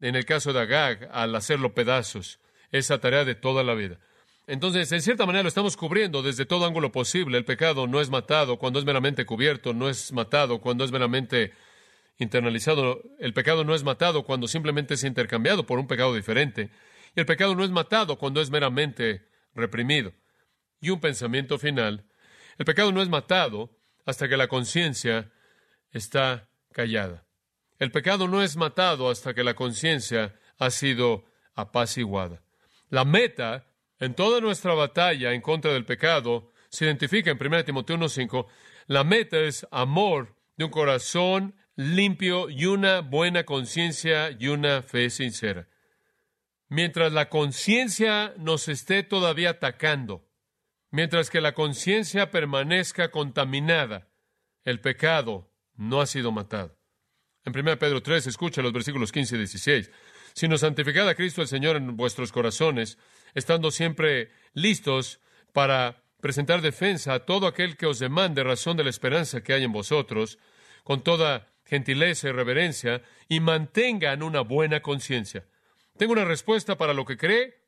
en 0.00 0.14
el 0.14 0.24
caso 0.24 0.52
de 0.52 0.60
Agag 0.60 1.08
al 1.12 1.34
hacerlo 1.34 1.74
pedazos. 1.74 2.40
Esa 2.70 2.98
tarea 2.98 3.24
de 3.24 3.34
toda 3.34 3.64
la 3.64 3.74
vida. 3.74 3.98
Entonces, 4.46 4.92
en 4.92 5.00
cierta 5.00 5.24
manera 5.24 5.42
lo 5.42 5.48
estamos 5.48 5.76
cubriendo 5.76 6.22
desde 6.22 6.44
todo 6.44 6.66
ángulo 6.66 6.92
posible. 6.92 7.38
El 7.38 7.44
pecado 7.44 7.86
no 7.86 8.00
es 8.00 8.10
matado 8.10 8.58
cuando 8.58 8.78
es 8.78 8.84
meramente 8.84 9.24
cubierto, 9.24 9.72
no 9.72 9.88
es 9.88 10.12
matado 10.12 10.60
cuando 10.60 10.84
es 10.84 10.92
meramente 10.92 11.52
internalizado. 12.18 13.02
El 13.18 13.32
pecado 13.32 13.64
no 13.64 13.74
es 13.74 13.84
matado 13.84 14.24
cuando 14.24 14.46
simplemente 14.46 14.94
es 14.94 15.04
intercambiado 15.04 15.64
por 15.64 15.78
un 15.78 15.86
pecado 15.86 16.14
diferente. 16.14 16.70
Y 17.16 17.20
el 17.20 17.26
pecado 17.26 17.54
no 17.54 17.64
es 17.64 17.70
matado 17.70 18.18
cuando 18.18 18.42
es 18.42 18.50
meramente 18.50 19.26
reprimido. 19.54 20.12
Y 20.80 20.90
un 20.90 21.00
pensamiento 21.00 21.58
final. 21.58 22.04
El 22.58 22.66
pecado 22.66 22.92
no 22.92 23.00
es 23.00 23.08
matado 23.08 23.70
hasta 24.04 24.28
que 24.28 24.36
la 24.36 24.48
conciencia 24.48 25.32
está 25.90 26.50
callada. 26.72 27.24
El 27.78 27.90
pecado 27.90 28.28
no 28.28 28.42
es 28.42 28.56
matado 28.56 29.08
hasta 29.08 29.32
que 29.32 29.42
la 29.42 29.54
conciencia 29.54 30.34
ha 30.58 30.70
sido 30.70 31.24
apaciguada. 31.54 32.42
La 32.90 33.04
meta 33.04 33.66
en 34.04 34.14
toda 34.14 34.40
nuestra 34.40 34.74
batalla 34.74 35.32
en 35.32 35.40
contra 35.40 35.72
del 35.72 35.84
pecado 35.84 36.52
se 36.68 36.84
identifica 36.84 37.30
en 37.30 37.38
1 37.40 37.64
Timoteo 37.64 37.96
1.5. 37.96 38.46
La 38.86 39.04
meta 39.04 39.40
es 39.40 39.66
amor 39.70 40.36
de 40.56 40.64
un 40.64 40.70
corazón 40.70 41.54
limpio 41.76 42.50
y 42.50 42.66
una 42.66 43.00
buena 43.00 43.44
conciencia 43.44 44.30
y 44.30 44.48
una 44.48 44.82
fe 44.82 45.10
sincera. 45.10 45.68
Mientras 46.68 47.12
la 47.12 47.28
conciencia 47.28 48.34
nos 48.36 48.68
esté 48.68 49.02
todavía 49.02 49.50
atacando, 49.50 50.28
mientras 50.90 51.30
que 51.30 51.40
la 51.40 51.54
conciencia 51.54 52.30
permanezca 52.30 53.10
contaminada, 53.10 54.08
el 54.64 54.80
pecado 54.80 55.50
no 55.74 56.00
ha 56.00 56.06
sido 56.06 56.32
matado. 56.32 56.78
En 57.44 57.56
1 57.56 57.78
Pedro 57.78 58.02
3, 58.02 58.26
escucha 58.26 58.62
los 58.62 58.72
versículos 58.72 59.12
15 59.12 59.34
y 59.34 59.38
16. 59.38 59.90
Sino 60.34 60.58
santificad 60.58 61.08
a 61.08 61.14
Cristo 61.14 61.42
el 61.42 61.48
Señor 61.48 61.76
en 61.76 61.96
vuestros 61.96 62.32
corazones, 62.32 62.98
estando 63.34 63.70
siempre 63.70 64.30
listos 64.52 65.20
para 65.52 66.02
presentar 66.20 66.60
defensa 66.60 67.14
a 67.14 67.24
todo 67.24 67.46
aquel 67.46 67.76
que 67.76 67.86
os 67.86 67.98
demande 67.98 68.42
razón 68.44 68.76
de 68.76 68.84
la 68.84 68.90
esperanza 68.90 69.42
que 69.42 69.52
hay 69.54 69.64
en 69.64 69.72
vosotros, 69.72 70.38
con 70.82 71.02
toda 71.02 71.48
gentileza 71.64 72.28
y 72.28 72.32
reverencia, 72.32 73.02
y 73.28 73.40
mantengan 73.40 74.22
una 74.22 74.40
buena 74.40 74.80
conciencia. 74.80 75.46
Tengo 75.96 76.12
una 76.12 76.24
respuesta 76.24 76.76
para 76.76 76.94
lo 76.94 77.04
que 77.04 77.16
cree. 77.16 77.62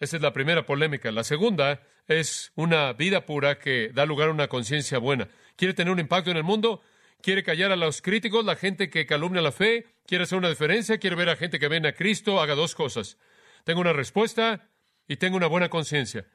Esa 0.00 0.16
es 0.16 0.22
la 0.22 0.32
primera 0.32 0.66
polémica. 0.66 1.12
La 1.12 1.24
segunda 1.24 1.82
es 2.08 2.52
una 2.56 2.92
vida 2.92 3.26
pura 3.26 3.58
que 3.58 3.90
da 3.92 4.06
lugar 4.06 4.28
a 4.28 4.32
una 4.32 4.48
conciencia 4.48 4.98
buena. 4.98 5.28
¿Quiere 5.56 5.74
tener 5.74 5.92
un 5.92 6.00
impacto 6.00 6.30
en 6.30 6.36
el 6.36 6.44
mundo? 6.44 6.82
¿Quiere 7.20 7.42
callar 7.42 7.72
a 7.72 7.76
los 7.76 8.00
críticos, 8.00 8.44
la 8.44 8.54
gente 8.54 8.90
que 8.90 9.04
calumnia 9.04 9.42
la 9.42 9.50
fe? 9.50 9.86
¿Quiere 10.06 10.22
hacer 10.22 10.38
una 10.38 10.48
diferencia? 10.48 10.98
¿Quiere 10.98 11.16
ver 11.16 11.28
a 11.28 11.36
gente 11.36 11.58
que 11.58 11.66
ven 11.66 11.84
a 11.84 11.92
Cristo? 11.92 12.40
Haga 12.40 12.54
dos 12.54 12.76
cosas. 12.76 13.18
Tengo 13.64 13.80
una 13.80 13.92
respuesta 13.92 14.70
y 15.08 15.16
tengo 15.16 15.36
una 15.36 15.48
buena 15.48 15.68
conciencia. 15.68 16.26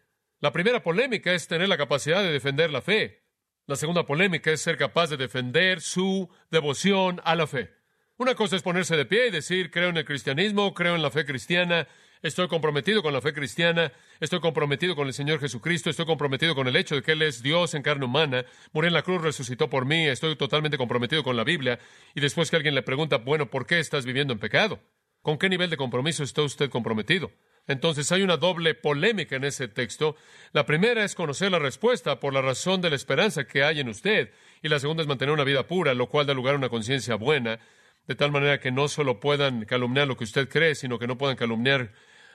La 0.41 0.51
primera 0.51 0.83
polémica 0.83 1.31
es 1.31 1.47
tener 1.47 1.69
la 1.69 1.77
capacidad 1.77 2.21
de 2.21 2.33
defender 2.33 2.69
la 2.69 2.81
fe. 2.81 3.23
La 3.65 3.77
segunda 3.77 4.05
polémica 4.05 4.51
es 4.51 4.59
ser 4.59 4.77
capaz 4.77 5.09
de 5.09 5.15
defender 5.15 5.79
su 5.79 6.29
devoción 6.51 7.21
a 7.23 7.35
la 7.35 7.47
fe. 7.47 7.71
Una 8.17 8.35
cosa 8.35 8.57
es 8.57 8.61
ponerse 8.61 8.97
de 8.97 9.05
pie 9.05 9.27
y 9.27 9.31
decir, 9.31 9.71
creo 9.71 9.87
en 9.87 9.97
el 9.97 10.05
cristianismo, 10.05 10.73
creo 10.73 10.95
en 10.95 11.01
la 11.01 11.11
fe 11.11 11.25
cristiana, 11.25 11.87
estoy 12.23 12.47
comprometido 12.47 13.03
con 13.03 13.13
la 13.13 13.21
fe 13.21 13.33
cristiana, 13.33 13.91
estoy 14.19 14.39
comprometido 14.39 14.95
con 14.95 15.07
el 15.07 15.13
Señor 15.13 15.39
Jesucristo, 15.39 15.89
estoy 15.89 16.05
comprometido 16.05 16.55
con 16.55 16.67
el 16.67 16.75
hecho 16.75 16.95
de 16.95 17.03
que 17.03 17.11
Él 17.11 17.21
es 17.21 17.43
Dios 17.43 17.75
en 17.75 17.83
carne 17.83 18.05
humana, 18.05 18.45
murió 18.71 18.87
en 18.87 18.93
la 18.93 19.03
cruz, 19.03 19.21
resucitó 19.21 19.69
por 19.69 19.85
mí, 19.85 20.07
estoy 20.07 20.35
totalmente 20.37 20.77
comprometido 20.77 21.23
con 21.23 21.35
la 21.35 21.43
Biblia, 21.43 21.79
y 22.15 22.21
después 22.21 22.49
que 22.49 22.55
alguien 22.55 22.75
le 22.75 22.81
pregunta, 22.81 23.17
bueno, 23.17 23.49
¿por 23.49 23.67
qué 23.67 23.79
estás 23.79 24.05
viviendo 24.05 24.33
en 24.33 24.39
pecado? 24.39 24.79
¿Con 25.21 25.37
qué 25.37 25.49
nivel 25.49 25.69
de 25.69 25.77
compromiso 25.77 26.23
está 26.23 26.41
usted 26.41 26.69
comprometido? 26.69 27.31
Entonces 27.67 28.11
hay 28.11 28.23
una 28.23 28.37
doble 28.37 28.73
polémica 28.73 29.37
en 29.37 29.45
ese 29.45 29.69
texto. 29.69 30.17
La 30.51 30.65
primera 30.65 31.05
es 31.05 31.15
conocer 31.15 31.49
la 31.49 31.59
respuesta 31.59 32.19
por 32.19 32.33
la 32.33 32.41
razón 32.41 32.81
de 32.81 32.89
la 32.89 32.97
esperanza 32.97 33.45
que 33.45 33.63
hay 33.63 33.79
en 33.79 33.89
usted, 33.89 34.31
y 34.61 34.69
la 34.69 34.79
segunda 34.79 35.01
es 35.01 35.07
mantener 35.07 35.33
una 35.33 35.45
vida 35.45 35.67
pura, 35.67 35.93
lo 35.93 36.07
cual 36.07 36.25
da 36.25 36.33
lugar 36.33 36.55
a 36.55 36.57
una 36.57 36.69
conciencia 36.69 37.15
buena, 37.15 37.59
de 38.07 38.15
tal 38.15 38.31
manera 38.31 38.59
que 38.59 38.71
no 38.71 38.87
solo 38.87 39.19
puedan 39.19 39.65
calumniar 39.65 40.07
lo 40.07 40.17
que 40.17 40.25
usted 40.25 40.49
cree, 40.49 40.75
sino 40.75 40.99
que 40.99 41.07
no 41.07 41.17
puedan 41.17 41.37
calumniar 41.37 41.93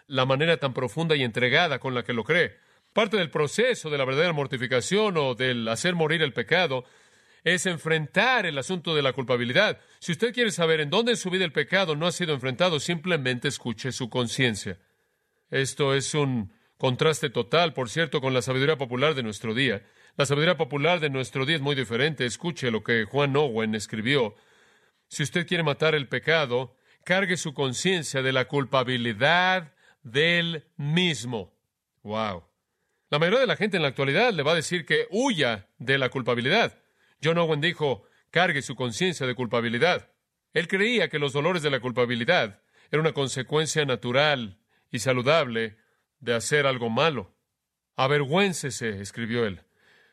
la 0.08 0.26
manera 0.26 0.56
tan 0.56 0.74
profunda 0.74 1.14
y 1.14 1.22
entregada 1.22 1.78
con 1.78 1.94
la 1.94 2.02
que 2.02 2.12
lo 2.12 2.24
cree. 2.24 2.56
Parte 2.92 3.16
del 3.16 3.30
proceso 3.30 3.90
de 3.90 3.98
la 3.98 4.04
verdadera 4.04 4.32
mortificación 4.32 5.16
o 5.16 5.34
del 5.34 5.68
hacer 5.68 5.94
morir 5.94 6.22
el 6.22 6.32
pecado 6.32 6.84
es 7.44 7.66
enfrentar 7.66 8.46
el 8.46 8.58
asunto 8.58 8.94
de 8.94 9.02
la 9.02 9.12
culpabilidad. 9.12 9.78
Si 10.00 10.12
usted 10.12 10.34
quiere 10.34 10.50
saber 10.50 10.80
en 10.80 10.90
dónde 10.90 11.12
en 11.12 11.16
su 11.16 11.30
vida 11.30 11.44
el 11.44 11.52
pecado 11.52 11.94
no 11.94 12.06
ha 12.06 12.12
sido 12.12 12.34
enfrentado, 12.34 12.80
simplemente 12.80 13.48
escuche 13.48 13.92
su 13.92 14.10
conciencia. 14.10 14.78
Esto 15.50 15.94
es 15.94 16.14
un 16.14 16.52
contraste 16.76 17.30
total, 17.30 17.74
por 17.74 17.90
cierto, 17.90 18.20
con 18.20 18.34
la 18.34 18.42
sabiduría 18.42 18.76
popular 18.76 19.14
de 19.14 19.22
nuestro 19.22 19.54
día. 19.54 19.82
La 20.16 20.26
sabiduría 20.26 20.56
popular 20.56 21.00
de 21.00 21.10
nuestro 21.10 21.46
día 21.46 21.56
es 21.56 21.62
muy 21.62 21.76
diferente. 21.76 22.26
Escuche 22.26 22.70
lo 22.70 22.82
que 22.82 23.04
Juan 23.04 23.36
Owen 23.36 23.74
escribió. 23.74 24.34
Si 25.06 25.22
usted 25.22 25.46
quiere 25.46 25.62
matar 25.62 25.94
el 25.94 26.08
pecado, 26.08 26.76
cargue 27.04 27.36
su 27.36 27.54
conciencia 27.54 28.20
de 28.22 28.32
la 28.32 28.46
culpabilidad 28.46 29.72
del 30.10 30.64
mismo. 30.76 31.54
Wow. 32.02 32.44
La 33.10 33.18
mayoría 33.18 33.40
de 33.40 33.46
la 33.46 33.56
gente 33.56 33.76
en 33.76 33.82
la 33.82 33.88
actualidad 33.88 34.32
le 34.32 34.42
va 34.42 34.52
a 34.52 34.56
decir 34.56 34.84
que 34.84 35.06
huya 35.10 35.68
de 35.78 35.98
la 35.98 36.10
culpabilidad. 36.10 36.78
John 37.22 37.38
Owen 37.38 37.60
dijo, 37.60 38.04
cargue 38.30 38.62
su 38.62 38.76
conciencia 38.76 39.26
de 39.26 39.34
culpabilidad. 39.34 40.10
Él 40.52 40.68
creía 40.68 41.08
que 41.08 41.18
los 41.18 41.32
dolores 41.32 41.62
de 41.62 41.70
la 41.70 41.80
culpabilidad 41.80 42.60
eran 42.90 43.00
una 43.06 43.12
consecuencia 43.12 43.84
natural 43.84 44.58
y 44.90 44.98
saludable 44.98 45.76
de 46.20 46.34
hacer 46.34 46.66
algo 46.66 46.90
malo. 46.90 47.34
Avergüéncese, 47.96 49.00
escribió 49.00 49.44
él. 49.46 49.62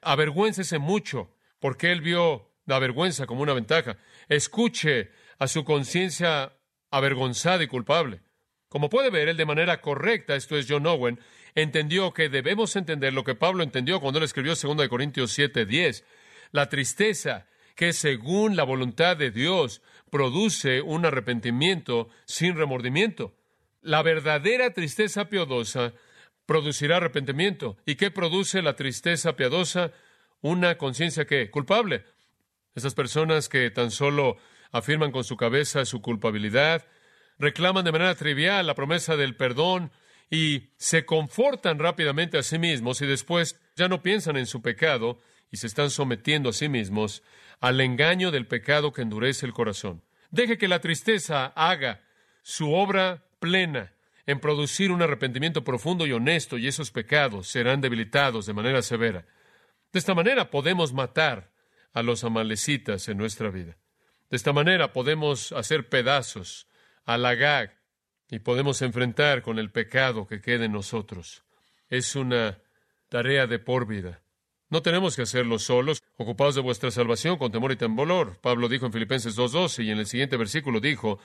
Avergüéncese 0.02 0.80
mucho, 0.80 1.36
porque 1.60 1.92
él 1.92 2.02
vio 2.02 2.52
la 2.66 2.80
vergüenza 2.80 3.26
como 3.26 3.42
una 3.42 3.54
ventaja. 3.54 3.98
Escuche 4.28 5.12
a 5.40 5.48
su 5.48 5.64
conciencia 5.64 6.54
avergonzada 6.92 7.64
y 7.64 7.68
culpable. 7.68 8.22
Como 8.76 8.90
puede 8.90 9.10
ver, 9.10 9.30
él 9.30 9.38
de 9.38 9.46
manera 9.46 9.80
correcta, 9.80 10.36
esto 10.36 10.58
es 10.58 10.66
John 10.68 10.86
Owen, 10.86 11.18
entendió 11.56 12.12
que 12.12 12.28
debemos 12.28 12.76
entender 12.76 13.14
lo 13.14 13.24
que 13.24 13.34
Pablo 13.34 13.64
entendió 13.64 14.02
cuando 14.02 14.20
él 14.20 14.26
escribió 14.26 14.54
2 14.54 14.90
Corintios 14.90 15.32
7, 15.32 15.66
10. 15.66 16.04
La 16.52 16.68
tristeza 16.68 17.48
que 17.74 17.94
según 17.94 18.58
la 18.58 18.66
voluntad 18.66 19.16
de 19.16 19.32
Dios 19.32 19.82
produce 20.12 20.82
un 20.82 21.06
arrepentimiento 21.06 22.10
sin 22.26 22.58
remordimiento. 22.58 23.34
La 23.82 24.04
verdadera 24.04 24.74
tristeza 24.74 25.30
piadosa 25.30 25.94
producirá 26.46 26.98
arrepentimiento. 26.98 27.78
¿Y 27.86 27.96
qué 27.96 28.12
produce 28.12 28.62
la 28.62 28.76
tristeza 28.76 29.38
piadosa? 29.38 29.94
Una 30.42 30.78
conciencia 30.78 31.24
que 31.24 31.50
culpable. 31.50 32.04
Esas 32.76 32.94
personas 32.94 33.48
que 33.48 33.72
tan 33.72 33.90
solo 33.90 34.36
afirman 34.74 35.14
con 35.14 35.24
su 35.24 35.38
cabeza 35.38 35.86
su 35.86 36.02
culpabilidad, 36.02 36.86
reclaman 37.38 37.86
de 37.86 37.92
manera 37.92 38.16
trivial 38.16 38.68
la 38.68 38.76
promesa 38.76 39.16
del 39.16 39.36
perdón 39.36 39.92
y 40.30 40.70
se 40.78 41.06
confortan 41.06 41.80
rápidamente 41.80 42.38
a 42.38 42.44
sí 42.44 42.58
mismos 42.58 43.02
y 43.02 43.06
después 43.06 43.60
ya 43.76 43.88
no 43.88 44.02
piensan 44.02 44.38
en 44.38 44.46
su 44.46 44.62
pecado 44.62 45.20
y 45.52 45.58
se 45.58 45.68
están 45.68 45.90
sometiendo 45.90 46.50
a 46.50 46.54
sí 46.54 46.70
mismos 46.70 47.24
al 47.60 47.80
engaño 47.82 48.32
del 48.32 48.48
pecado 48.48 48.92
que 48.92 49.02
endurece 49.02 49.46
el 49.46 49.54
corazón. 49.54 50.04
Deje 50.32 50.58
que 50.58 50.68
la 50.68 50.80
tristeza 50.80 51.46
haga 51.56 52.02
su 52.42 52.74
obra 52.74 53.26
plena 53.40 53.94
en 54.26 54.40
producir 54.40 54.92
un 54.92 55.02
arrepentimiento 55.02 55.64
profundo 55.64 56.08
y 56.08 56.12
honesto 56.12 56.58
y 56.58 56.68
esos 56.68 56.92
pecados 56.92 57.48
serán 57.48 57.82
debilitados 57.82 58.46
de 58.46 58.54
manera 58.54 58.82
severa. 58.82 59.26
De 59.94 60.00
esta 60.00 60.16
manera 60.16 60.50
podemos 60.50 60.94
matar 60.94 61.52
a 61.94 62.02
los 62.04 62.24
amalecitas 62.24 63.08
en 63.08 63.18
nuestra 63.18 63.50
vida. 63.50 63.78
De 64.30 64.38
esta 64.38 64.52
manera 64.52 64.92
podemos 64.92 65.52
hacer 65.52 65.88
pedazos 65.88 66.68
a 67.06 67.18
y 68.30 68.40
podemos 68.40 68.82
enfrentar 68.82 69.42
con 69.42 69.60
el 69.60 69.72
pecado 69.72 70.28
que 70.28 70.42
quede 70.42 70.66
en 70.66 70.72
nosotros. 70.72 71.44
Es 71.90 72.16
una 72.16 72.60
tarea 73.10 73.48
de 73.48 73.60
por 73.60 73.88
vida. 73.88 74.22
No 74.70 74.82
tenemos 74.82 75.16
que 75.16 75.22
hacerlo 75.22 75.60
solos, 75.60 76.02
ocupados 76.18 76.56
de 76.56 76.62
vuestra 76.62 76.90
salvación 76.90 77.38
con 77.38 77.52
temor 77.52 77.72
y 77.72 77.76
temblor. 77.76 78.40
Pablo 78.42 78.68
dijo 78.68 78.88
en 78.88 78.94
Filipenses 78.94 79.38
2.12 79.38 79.86
y 79.86 79.92
en 79.92 80.00
el 80.00 80.08
siguiente 80.08 80.38
versículo 80.38 80.80
dijo, 80.80 81.20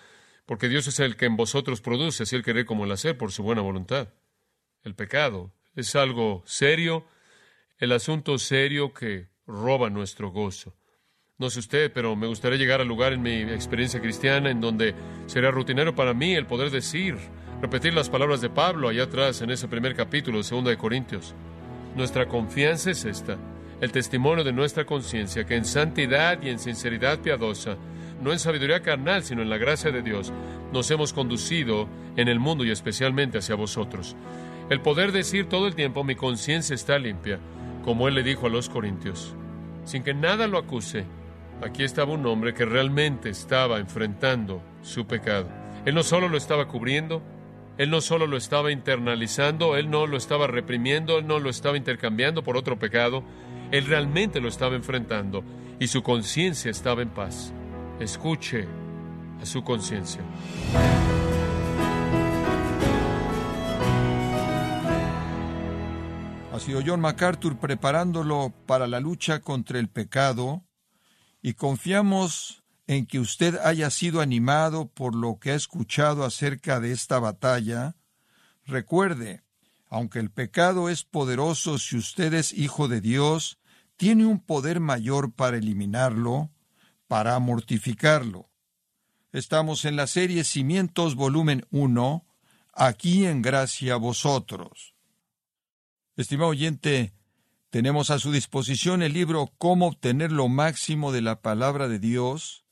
porque 0.44 0.68
Dios 0.68 0.86
es 0.88 1.00
el 1.00 1.16
que 1.16 1.26
en 1.26 1.36
vosotros 1.36 1.80
produce, 1.80 2.24
así 2.24 2.36
el 2.36 2.44
querer 2.44 2.66
como 2.66 2.84
el 2.84 2.92
hacer, 2.92 3.16
por 3.16 3.32
su 3.32 3.42
buena 3.42 3.62
voluntad. 3.62 4.12
El 4.82 4.94
pecado 4.94 5.52
es 5.74 5.96
algo 5.96 6.42
serio, 6.46 7.06
el 7.78 7.92
asunto 7.92 8.36
serio 8.38 8.92
que 8.92 9.28
roba 9.46 9.88
nuestro 9.88 10.30
gozo. 10.30 10.76
No 11.40 11.48
sé 11.48 11.60
usted, 11.60 11.90
pero 11.90 12.14
me 12.16 12.26
gustaría 12.26 12.58
llegar 12.58 12.82
al 12.82 12.88
lugar 12.88 13.14
en 13.14 13.22
mi 13.22 13.40
experiencia 13.40 13.98
cristiana 13.98 14.50
en 14.50 14.60
donde 14.60 14.94
sería 15.24 15.50
rutinario 15.50 15.94
para 15.94 16.12
mí 16.12 16.34
el 16.34 16.44
poder 16.44 16.70
decir, 16.70 17.16
repetir 17.62 17.94
las 17.94 18.10
palabras 18.10 18.42
de 18.42 18.50
Pablo 18.50 18.90
allá 18.90 19.04
atrás 19.04 19.40
en 19.40 19.50
ese 19.50 19.66
primer 19.66 19.94
capítulo 19.94 20.42
de 20.42 20.46
2 20.50 20.64
de 20.66 20.76
Corintios. 20.76 21.34
Nuestra 21.96 22.28
confianza 22.28 22.90
es 22.90 23.06
esta, 23.06 23.38
el 23.80 23.90
testimonio 23.90 24.44
de 24.44 24.52
nuestra 24.52 24.84
conciencia, 24.84 25.46
que 25.46 25.56
en 25.56 25.64
santidad 25.64 26.42
y 26.42 26.50
en 26.50 26.58
sinceridad 26.58 27.20
piadosa, 27.20 27.78
no 28.20 28.32
en 28.32 28.38
sabiduría 28.38 28.82
carnal, 28.82 29.24
sino 29.24 29.40
en 29.40 29.48
la 29.48 29.56
gracia 29.56 29.90
de 29.90 30.02
Dios, 30.02 30.34
nos 30.74 30.90
hemos 30.90 31.14
conducido 31.14 31.88
en 32.16 32.28
el 32.28 32.38
mundo 32.38 32.66
y 32.66 32.70
especialmente 32.70 33.38
hacia 33.38 33.54
vosotros. 33.54 34.14
El 34.68 34.82
poder 34.82 35.10
decir 35.10 35.48
todo 35.48 35.66
el 35.66 35.74
tiempo, 35.74 36.04
mi 36.04 36.16
conciencia 36.16 36.74
está 36.74 36.98
limpia, 36.98 37.38
como 37.82 38.08
él 38.08 38.14
le 38.14 38.22
dijo 38.22 38.46
a 38.46 38.50
los 38.50 38.68
corintios, 38.68 39.34
sin 39.86 40.02
que 40.02 40.12
nada 40.12 40.46
lo 40.46 40.58
acuse, 40.58 41.06
Aquí 41.62 41.84
estaba 41.84 42.12
un 42.12 42.24
hombre 42.26 42.54
que 42.54 42.64
realmente 42.64 43.28
estaba 43.28 43.78
enfrentando 43.78 44.62
su 44.82 45.06
pecado. 45.06 45.48
Él 45.84 45.94
no 45.94 46.02
solo 46.02 46.28
lo 46.28 46.38
estaba 46.38 46.66
cubriendo, 46.68 47.22
él 47.76 47.90
no 47.90 48.00
solo 48.00 48.26
lo 48.26 48.38
estaba 48.38 48.72
internalizando, 48.72 49.76
él 49.76 49.90
no 49.90 50.06
lo 50.06 50.16
estaba 50.16 50.46
reprimiendo, 50.46 51.18
él 51.18 51.26
no 51.26 51.38
lo 51.38 51.50
estaba 51.50 51.76
intercambiando 51.76 52.42
por 52.42 52.56
otro 52.56 52.78
pecado, 52.78 53.22
él 53.70 53.86
realmente 53.86 54.40
lo 54.40 54.48
estaba 54.48 54.74
enfrentando 54.74 55.44
y 55.78 55.88
su 55.88 56.02
conciencia 56.02 56.70
estaba 56.70 57.02
en 57.02 57.10
paz. 57.10 57.52
Escuche 58.00 58.66
a 59.40 59.44
su 59.44 59.62
conciencia. 59.62 60.22
Ha 66.52 66.58
sido 66.58 66.80
John 66.84 67.00
MacArthur 67.00 67.58
preparándolo 67.58 68.52
para 68.66 68.86
la 68.86 69.00
lucha 69.00 69.40
contra 69.40 69.78
el 69.78 69.88
pecado 69.88 70.64
y 71.42 71.54
confiamos 71.54 72.62
en 72.86 73.06
que 73.06 73.20
usted 73.20 73.56
haya 73.62 73.90
sido 73.90 74.20
animado 74.20 74.88
por 74.88 75.14
lo 75.14 75.38
que 75.38 75.52
ha 75.52 75.54
escuchado 75.54 76.24
acerca 76.24 76.80
de 76.80 76.92
esta 76.92 77.18
batalla. 77.18 77.96
Recuerde, 78.66 79.42
aunque 79.88 80.18
el 80.18 80.30
pecado 80.30 80.88
es 80.88 81.04
poderoso 81.04 81.78
si 81.78 81.96
usted 81.96 82.34
es 82.34 82.52
hijo 82.52 82.88
de 82.88 83.00
Dios, 83.00 83.58
tiene 83.96 84.26
un 84.26 84.40
poder 84.40 84.80
mayor 84.80 85.32
para 85.32 85.56
eliminarlo, 85.56 86.50
para 87.06 87.38
mortificarlo. 87.38 88.48
Estamos 89.32 89.84
en 89.84 89.94
la 89.94 90.06
serie 90.06 90.42
Cimientos 90.42 91.14
volumen 91.14 91.66
1, 91.70 92.26
aquí 92.72 93.26
en 93.26 93.42
gracia 93.42 93.96
vosotros. 93.96 94.94
Estimado 96.16 96.50
oyente, 96.50 97.12
tenemos 97.70 98.10
a 98.10 98.18
su 98.18 98.32
disposición 98.32 99.02
el 99.02 99.12
libro 99.12 99.52
Cómo 99.56 99.86
obtener 99.86 100.32
lo 100.32 100.48
máximo 100.48 101.12
de 101.12 101.22
la 101.22 101.40
palabra 101.40 101.86
de 101.86 102.00
Dios, 102.00 102.64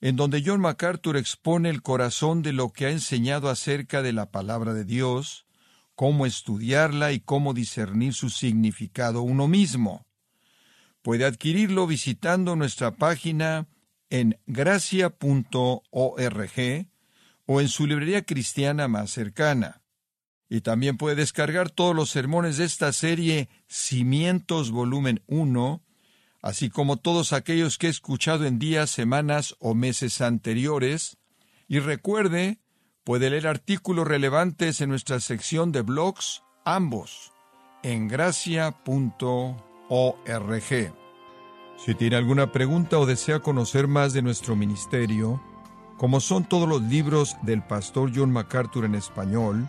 en 0.00 0.16
donde 0.16 0.42
John 0.44 0.60
MacArthur 0.60 1.16
expone 1.16 1.70
el 1.70 1.80
corazón 1.80 2.42
de 2.42 2.52
lo 2.52 2.70
que 2.70 2.86
ha 2.86 2.90
enseñado 2.90 3.48
acerca 3.48 4.02
de 4.02 4.12
la 4.12 4.30
palabra 4.30 4.74
de 4.74 4.84
Dios, 4.84 5.46
cómo 5.94 6.26
estudiarla 6.26 7.12
y 7.12 7.20
cómo 7.20 7.54
discernir 7.54 8.12
su 8.12 8.28
significado 8.28 9.22
uno 9.22 9.46
mismo. 9.46 10.04
Puede 11.00 11.24
adquirirlo 11.24 11.86
visitando 11.86 12.56
nuestra 12.56 12.96
página 12.96 13.68
en 14.10 14.38
gracia.org 14.46 15.12
o 17.46 17.60
en 17.60 17.68
su 17.68 17.86
librería 17.86 18.22
cristiana 18.22 18.88
más 18.88 19.10
cercana. 19.10 19.83
Y 20.48 20.60
también 20.60 20.96
puede 20.96 21.16
descargar 21.16 21.70
todos 21.70 21.96
los 21.96 22.10
sermones 22.10 22.58
de 22.58 22.64
esta 22.64 22.92
serie 22.92 23.48
Cimientos 23.66 24.70
volumen 24.70 25.22
1, 25.26 25.82
así 26.42 26.68
como 26.68 26.98
todos 26.98 27.32
aquellos 27.32 27.78
que 27.78 27.86
he 27.86 27.90
escuchado 27.90 28.44
en 28.44 28.58
días, 28.58 28.90
semanas 28.90 29.56
o 29.58 29.74
meses 29.74 30.20
anteriores. 30.20 31.16
Y 31.66 31.78
recuerde, 31.78 32.58
puede 33.04 33.30
leer 33.30 33.46
artículos 33.46 34.06
relevantes 34.06 34.80
en 34.80 34.90
nuestra 34.90 35.20
sección 35.20 35.72
de 35.72 35.82
blogs, 35.82 36.42
ambos, 36.64 37.32
en 37.82 38.08
gracia.org. 38.08 38.74
Si 41.76 41.94
tiene 41.94 42.16
alguna 42.16 42.52
pregunta 42.52 42.98
o 42.98 43.06
desea 43.06 43.40
conocer 43.40 43.88
más 43.88 44.12
de 44.12 44.22
nuestro 44.22 44.56
ministerio, 44.56 45.42
como 45.98 46.20
son 46.20 46.44
todos 46.44 46.68
los 46.68 46.82
libros 46.82 47.36
del 47.42 47.62
pastor 47.62 48.10
John 48.14 48.30
MacArthur 48.30 48.84
en 48.84 48.94
español, 48.94 49.68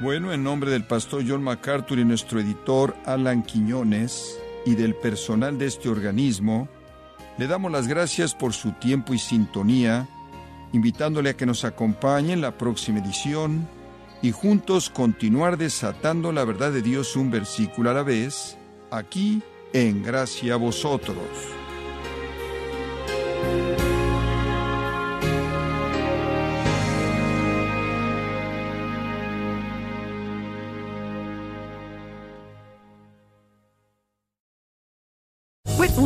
bueno, 0.00 0.32
en 0.32 0.44
nombre 0.44 0.70
del 0.70 0.84
pastor 0.84 1.24
John 1.26 1.42
MacArthur 1.42 1.98
y 1.98 2.04
nuestro 2.04 2.38
editor 2.40 2.94
Alan 3.04 3.42
Quiñones 3.42 4.38
y 4.64 4.74
del 4.74 4.94
personal 4.94 5.58
de 5.58 5.66
este 5.66 5.88
organismo, 5.88 6.68
le 7.36 7.46
damos 7.46 7.72
las 7.72 7.88
gracias 7.88 8.34
por 8.34 8.52
su 8.52 8.72
tiempo 8.72 9.12
y 9.14 9.18
sintonía, 9.18 10.08
invitándole 10.72 11.30
a 11.30 11.36
que 11.36 11.46
nos 11.46 11.64
acompañe 11.64 12.32
en 12.32 12.40
la 12.40 12.56
próxima 12.56 13.00
edición 13.00 13.68
y 14.22 14.30
juntos 14.30 14.90
continuar 14.90 15.56
desatando 15.56 16.32
la 16.32 16.44
verdad 16.44 16.72
de 16.72 16.82
Dios 16.82 17.16
un 17.16 17.30
versículo 17.30 17.90
a 17.90 17.94
la 17.94 18.02
vez, 18.02 18.56
aquí 18.90 19.42
en 19.72 20.02
Gracia 20.02 20.54
a 20.54 20.56
Vosotros. 20.56 21.57